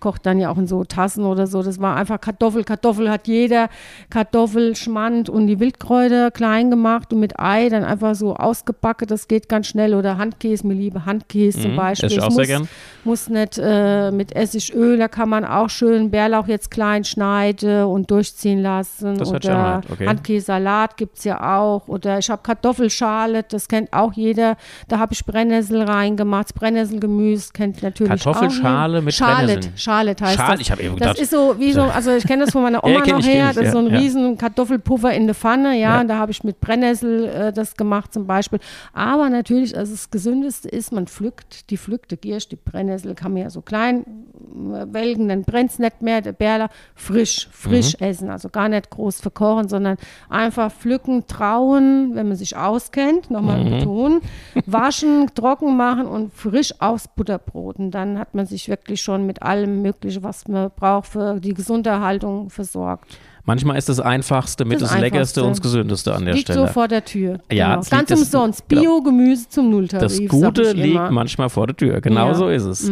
koche 0.00 0.18
dann 0.22 0.38
ja 0.38 0.50
auch 0.50 0.58
in 0.58 0.66
so 0.66 0.84
Tassen 0.84 1.24
oder 1.24 1.46
so. 1.46 1.62
Das 1.62 1.80
war 1.80 1.96
einfach 1.96 2.20
Kartoffel. 2.20 2.64
Kartoffel 2.64 3.10
hat 3.10 3.28
jeder. 3.28 3.68
Kartoffel, 4.10 4.74
Schmand 4.76 5.28
und 5.28 5.46
die 5.46 5.60
Wildkräuter 5.60 6.30
klein 6.30 6.70
gemacht 6.70 7.12
und 7.12 7.20
mit 7.20 7.38
Ei 7.38 7.68
dann 7.68 7.84
einfach 7.84 8.14
so 8.14 8.34
ausgebacken. 8.34 9.06
Das 9.08 9.28
geht 9.28 9.48
ganz 9.48 9.66
schnell. 9.68 9.94
Oder 9.94 10.18
Handkäse, 10.18 10.66
mir 10.66 10.74
liebe 10.74 11.04
Handkäse 11.06 11.60
zum 11.60 11.72
Mhm, 11.72 11.76
Beispiel. 11.76 12.06
esse 12.06 12.16
ich 12.16 12.22
auch 12.22 12.30
sehr 12.30 12.38
muss, 12.40 12.46
gern. 12.48 12.68
muss 13.04 13.28
nicht 13.28 13.58
äh, 13.62 14.10
mit 14.10 14.34
Essigöl, 14.34 14.98
da 14.98 15.08
kann 15.08 15.28
man 15.28 15.44
auch 15.44 15.68
schön 15.70 16.10
Bärlauch 16.10 16.48
jetzt 16.48 16.70
klein 16.70 17.04
schneiden 17.04 17.84
und 17.84 18.10
durchziehen 18.10 18.60
lassen. 18.62 19.18
Das 19.18 19.30
oder 19.30 19.56
an, 19.56 19.82
okay. 19.90 20.06
Handkäsesalat 20.06 20.96
gibt 20.96 21.18
es 21.18 21.24
ja 21.24 21.58
auch. 21.58 21.88
Oder 21.88 22.18
ich 22.18 22.30
habe 22.30 22.42
Kartoffelschale, 22.42 23.42
das 23.44 23.68
kennt 23.68 23.92
auch 23.92 24.12
jeder. 24.12 24.56
Da 24.88 24.98
habe 24.98 25.12
ich 25.12 25.24
Brennnessel 25.24 25.82
reingemacht. 25.82 26.54
Brennnesselgemüse 26.54 27.50
kennt 27.52 27.82
natürlich 27.82 28.08
Kartoffelschale 28.22 28.98
auch 28.98 29.02
mit 29.02 29.14
Schalet, 29.14 29.46
Brennnesseln. 29.46 29.76
Schalet 29.90 30.20
heißt 30.22 30.36
Schal- 30.36 30.52
das. 30.56 30.60
ich 30.60 30.70
eben 30.84 30.96
Das 30.98 31.18
ist 31.18 31.30
so 31.30 31.56
wie 31.58 31.72
so, 31.72 31.82
also 31.82 32.12
ich 32.12 32.24
kenne 32.26 32.44
das 32.44 32.52
von 32.52 32.62
meiner 32.62 32.84
Oma 32.84 33.04
Ja, 33.04 33.16
noch 33.18 33.26
her. 33.26 33.50
ich, 33.50 33.56
Das 33.56 33.66
ist 33.66 33.72
so 33.72 33.78
ein 33.78 33.88
ja. 33.88 33.98
riesen 33.98 34.38
Kartoffelpuffer 34.38 35.12
in 35.12 35.26
der 35.26 35.34
Pfanne, 35.34 35.72
ja. 35.74 35.80
Ja. 35.96 36.00
Und 36.00 36.08
da 36.08 36.16
habe 36.18 36.30
ich 36.30 36.44
mit 36.44 36.60
Brennnessel 36.60 37.24
äh, 37.26 37.52
das 37.52 37.74
gemacht 37.76 38.12
zum 38.12 38.26
Beispiel. 38.26 38.60
Aber 38.92 39.28
natürlich, 39.30 39.76
also 39.76 39.92
das 39.92 40.10
Gesündeste 40.10 40.68
ist, 40.68 40.92
man 40.92 41.06
pflückt 41.08 41.70
die 41.70 41.76
pflückte 41.78 42.16
Giersch, 42.16 42.48
die 42.48 42.56
Brennnessel 42.56 43.14
kann 43.14 43.32
man 43.32 43.42
ja 43.42 43.50
so 43.50 43.60
klein 43.62 44.00
äh, 44.00 44.86
welgen, 44.92 45.28
dann 45.28 45.42
brennt 45.42 45.70
es 45.72 45.78
nicht 45.78 46.02
mehr, 46.02 46.20
der 46.20 46.32
Bärler 46.32 46.68
frisch, 46.94 47.48
frisch 47.50 47.94
Mhm. 48.00 48.06
essen. 48.06 48.30
Also 48.30 48.48
gar 48.48 48.68
nicht 48.68 48.90
groß 48.90 49.20
verkochen, 49.20 49.68
sondern 49.68 49.96
einfach 50.28 50.70
pflücken, 50.72 51.26
trauen, 51.26 52.12
wenn 52.14 52.28
man 52.28 52.36
sich 52.36 52.56
auskennt, 52.56 53.30
nochmal 53.30 53.64
Mhm. 53.64 53.70
betonen, 53.70 54.20
waschen, 54.66 55.28
trocken 55.34 55.76
machen 55.76 56.06
und 56.06 56.32
frisch 56.32 56.74
aus 56.80 57.08
Butterbroten. 57.08 57.90
Dann 57.90 58.18
hat 58.18 58.34
man 58.34 58.46
sich 58.46 58.68
wirklich 58.68 59.00
schon 59.02 59.26
mit 59.26 59.42
allem 59.42 59.79
Möglichen, 59.82 60.22
was 60.22 60.46
man 60.48 60.70
braucht 60.74 61.08
für 61.08 61.40
die 61.40 61.54
gesunde 61.54 61.90
Erhaltung 61.90 62.50
versorgt. 62.50 63.18
Manchmal 63.50 63.76
ist 63.78 63.88
das 63.88 63.98
Einfachste 63.98 64.64
mit 64.64 64.80
das, 64.80 64.90
Das 64.92 65.00
Leckerste 65.00 65.42
und 65.42 65.50
das 65.50 65.60
Gesündeste 65.60 66.14
an 66.14 66.24
der 66.24 66.34
liegt 66.34 66.46
Stelle. 66.46 66.68
so 66.68 66.72
vor 66.72 66.86
der 66.86 67.04
Tür. 67.04 67.40
Ja, 67.50 67.74
genau. 67.74 67.74
ganz 67.74 67.90
liegt- 67.90 68.10
das- 68.12 68.18
umsonst. 68.20 68.68
genau. 68.68 68.82
Bio-Gemüse 68.82 69.48
zum 69.48 69.70
Nulltarif. 69.70 70.02
Das 70.18 70.28
Gute 70.28 70.62
ich 70.62 70.72
liegt 70.74 70.86
immer. 70.94 71.10
manchmal 71.10 71.48
vor 71.50 71.66
der 71.66 71.74
Tür. 71.76 72.00
Genau 72.00 72.26
Ja. 72.28 72.32
Mhm. 72.32 72.38
so 72.38 72.48
ist 72.48 72.62
es. 72.64 72.88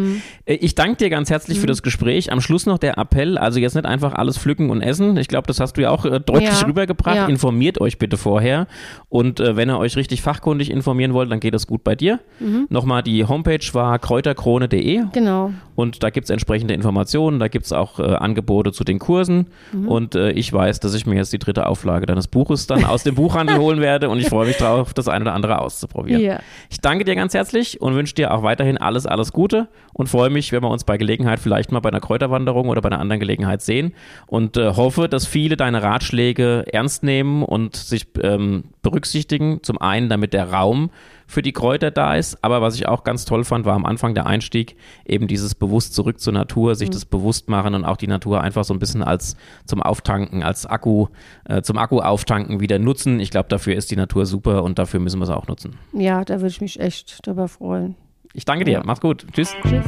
Äh, 0.47 0.55
Ich 0.55 0.75
danke 0.75 0.97
dir 0.97 1.11
ganz 1.11 1.31
herzlich 1.31 1.61
für 1.61 1.68
das 1.68 1.83
Gespräch. 1.85 2.33
Am 2.33 2.40
Schluss 2.40 2.66
noch 2.66 2.79
der 2.79 2.99
Appell, 2.99 3.38
also 3.38 3.61
jetzt 3.61 3.75
nicht 3.77 3.87
einfach 3.87 4.14
alles 4.14 4.37
pflücken 4.37 4.71
und 4.71 4.83
essen. 4.83 5.16
Ich 5.16 5.29
glaube, 5.29 5.47
das 5.47 5.61
hast 5.61 5.75
du 5.75 5.83
ja 5.83 5.90
auch 5.90 6.05
äh, 6.05 6.18
deutlich 6.18 6.61
Ja. 6.61 6.66
rübergebracht. 6.66 7.14
Ja. 7.14 7.27
Informiert 7.27 7.81
euch 7.81 7.99
bitte 7.99 8.16
vorher. 8.16 8.66
Und 9.09 9.38
äh, 9.38 9.55
wenn 9.55 9.71
ihr 9.71 9.79
euch 9.79 9.97
richtig 9.97 10.23
fachkundig 10.23 10.73
informieren 10.73 11.12
wollt, 11.14 11.31
dann 11.31 11.38
geht 11.38 11.55
es 11.55 11.68
gut 11.68 11.85
bei 11.85 11.94
dir. 11.94 12.18
Mhm. 12.40 12.66
Nochmal, 12.68 13.05
die 13.05 13.25
Homepage 13.25 13.61
war 13.75 13.97
kräuterkrone.de 14.01 15.03
Genau. 15.12 15.53
und 15.77 16.03
da 16.03 16.11
gibt 16.11 16.25
es 16.25 16.31
entsprechende 16.31 16.75
Informationen, 16.75 17.38
da 17.38 17.47
gibt 17.49 17.66
es 17.66 17.73
auch 17.73 18.01
äh, 18.01 18.03
Angebote 18.14 18.73
zu 18.73 18.83
den 18.85 18.99
Kursen 18.99 19.47
Mhm. 19.73 19.88
und 19.88 20.14
äh, 20.14 20.31
ich 20.48 20.52
weiß, 20.52 20.80
dass 20.80 20.94
ich 20.94 21.04
mir 21.04 21.16
jetzt 21.16 21.32
die 21.32 21.38
dritte 21.38 21.66
Auflage 21.66 22.06
deines 22.06 22.26
Buches 22.26 22.66
dann 22.66 22.84
aus 22.84 23.02
dem 23.02 23.14
Buchhandel 23.14 23.58
holen 23.58 23.80
werde 23.80 24.08
und 24.08 24.18
ich 24.18 24.28
freue 24.28 24.46
mich 24.46 24.56
drauf, 24.56 24.94
das 24.94 25.06
eine 25.06 25.24
oder 25.24 25.34
andere 25.34 25.61
auszuprobieren. 25.61 26.22
Ja. 26.22 26.40
Ich 26.70 26.80
danke 26.80 27.04
dir 27.04 27.14
ganz 27.14 27.34
herzlich 27.34 27.82
und 27.82 27.94
wünsche 27.94 28.14
dir 28.14 28.32
auch 28.32 28.42
weiterhin 28.42 28.78
alles, 28.78 29.04
alles 29.04 29.32
Gute 29.32 29.68
und 29.92 30.08
freue 30.08 30.30
mich, 30.30 30.50
wenn 30.52 30.62
wir 30.62 30.70
uns 30.70 30.84
bei 30.84 30.96
Gelegenheit 30.96 31.38
vielleicht 31.38 31.70
mal 31.70 31.80
bei 31.80 31.90
einer 31.90 32.00
Kräuterwanderung 32.00 32.70
oder 32.70 32.80
bei 32.80 32.88
einer 32.88 32.98
anderen 32.98 33.20
Gelegenheit 33.20 33.61
sehen 33.61 33.92
und 34.26 34.56
äh, 34.56 34.74
hoffe, 34.74 35.08
dass 35.08 35.26
viele 35.26 35.58
deine 35.58 35.82
Ratschläge 35.82 36.64
ernst 36.72 37.02
nehmen 37.02 37.42
und 37.42 37.76
sich 37.76 38.06
ähm, 38.22 38.64
berücksichtigen. 38.80 39.62
Zum 39.62 39.78
einen, 39.82 40.08
damit 40.08 40.32
der 40.32 40.50
Raum 40.50 40.90
für 41.29 41.43
die 41.43 41.53
Kräuter 41.53 41.91
da 41.91 42.17
ist, 42.17 42.43
aber 42.43 42.62
was 42.62 42.75
ich 42.75 42.88
auch 42.88 43.05
ganz 43.05 43.27
toll 43.27 43.45
fand, 43.45 43.67
war 43.67 43.75
am 43.75 43.85
Anfang 43.85 44.14
der 44.14 44.27
Einstieg 44.27 44.77
eben 45.05 45.29
dieses 45.29 45.55
bewusst 45.55 45.95
zurück 45.95 46.19
zur 46.21 46.33
Natur, 46.33 46.75
sich 46.75 46.88
das 46.88 47.05
bewusst 47.05 47.51
machen 47.51 47.75
und 47.75 47.85
auch 47.85 47.99
die 47.99 48.07
Natur 48.07 48.41
einfach 48.41 48.64
so 48.64 48.73
ein 48.73 48.79
bisschen 48.79 49.03
als 49.05 49.37
zum 49.67 49.83
Auftanken, 49.83 50.43
als 50.43 50.64
Akku, 50.64 51.09
äh, 51.45 51.61
zum 51.61 51.77
Akku 51.77 52.01
auftanken 52.01 52.61
wieder 52.61 52.79
nutzen. 52.79 53.21
Ich 53.21 53.31
glaube, 53.31 53.51
dafür 53.51 53.77
ist 53.77 53.91
die 53.91 53.97
Natur 53.97 54.25
super 54.25 54.64
und 54.64 54.79
dafür 54.79 55.01
müssen 55.01 55.21
wir 55.21 55.27
sie 55.27 55.37
auch 55.37 55.47
nutzen. 55.49 55.77
Ja, 55.93 56.25
da 56.25 56.37
würde 56.37 56.49
ich 56.49 56.62
mich 56.62 56.81
echt 56.81 57.27
drüber 57.27 57.47
freuen. 57.47 57.95
Ich 58.33 58.47
danke 58.47 58.64
dir. 58.64 58.73
Ja. 58.73 58.83
Mach's 58.85 59.01
gut. 59.01 59.27
Tschüss. 59.33 59.55
Tschüss. 59.69 59.85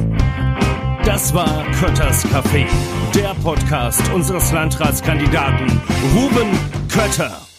Das 1.03 1.33
war 1.33 1.65
Kötters 1.79 2.23
Café, 2.27 2.67
der 3.15 3.33
Podcast 3.43 4.03
unseres 4.13 4.51
Landratskandidaten 4.51 5.81
Ruben 6.13 6.51
Kötter. 6.87 7.50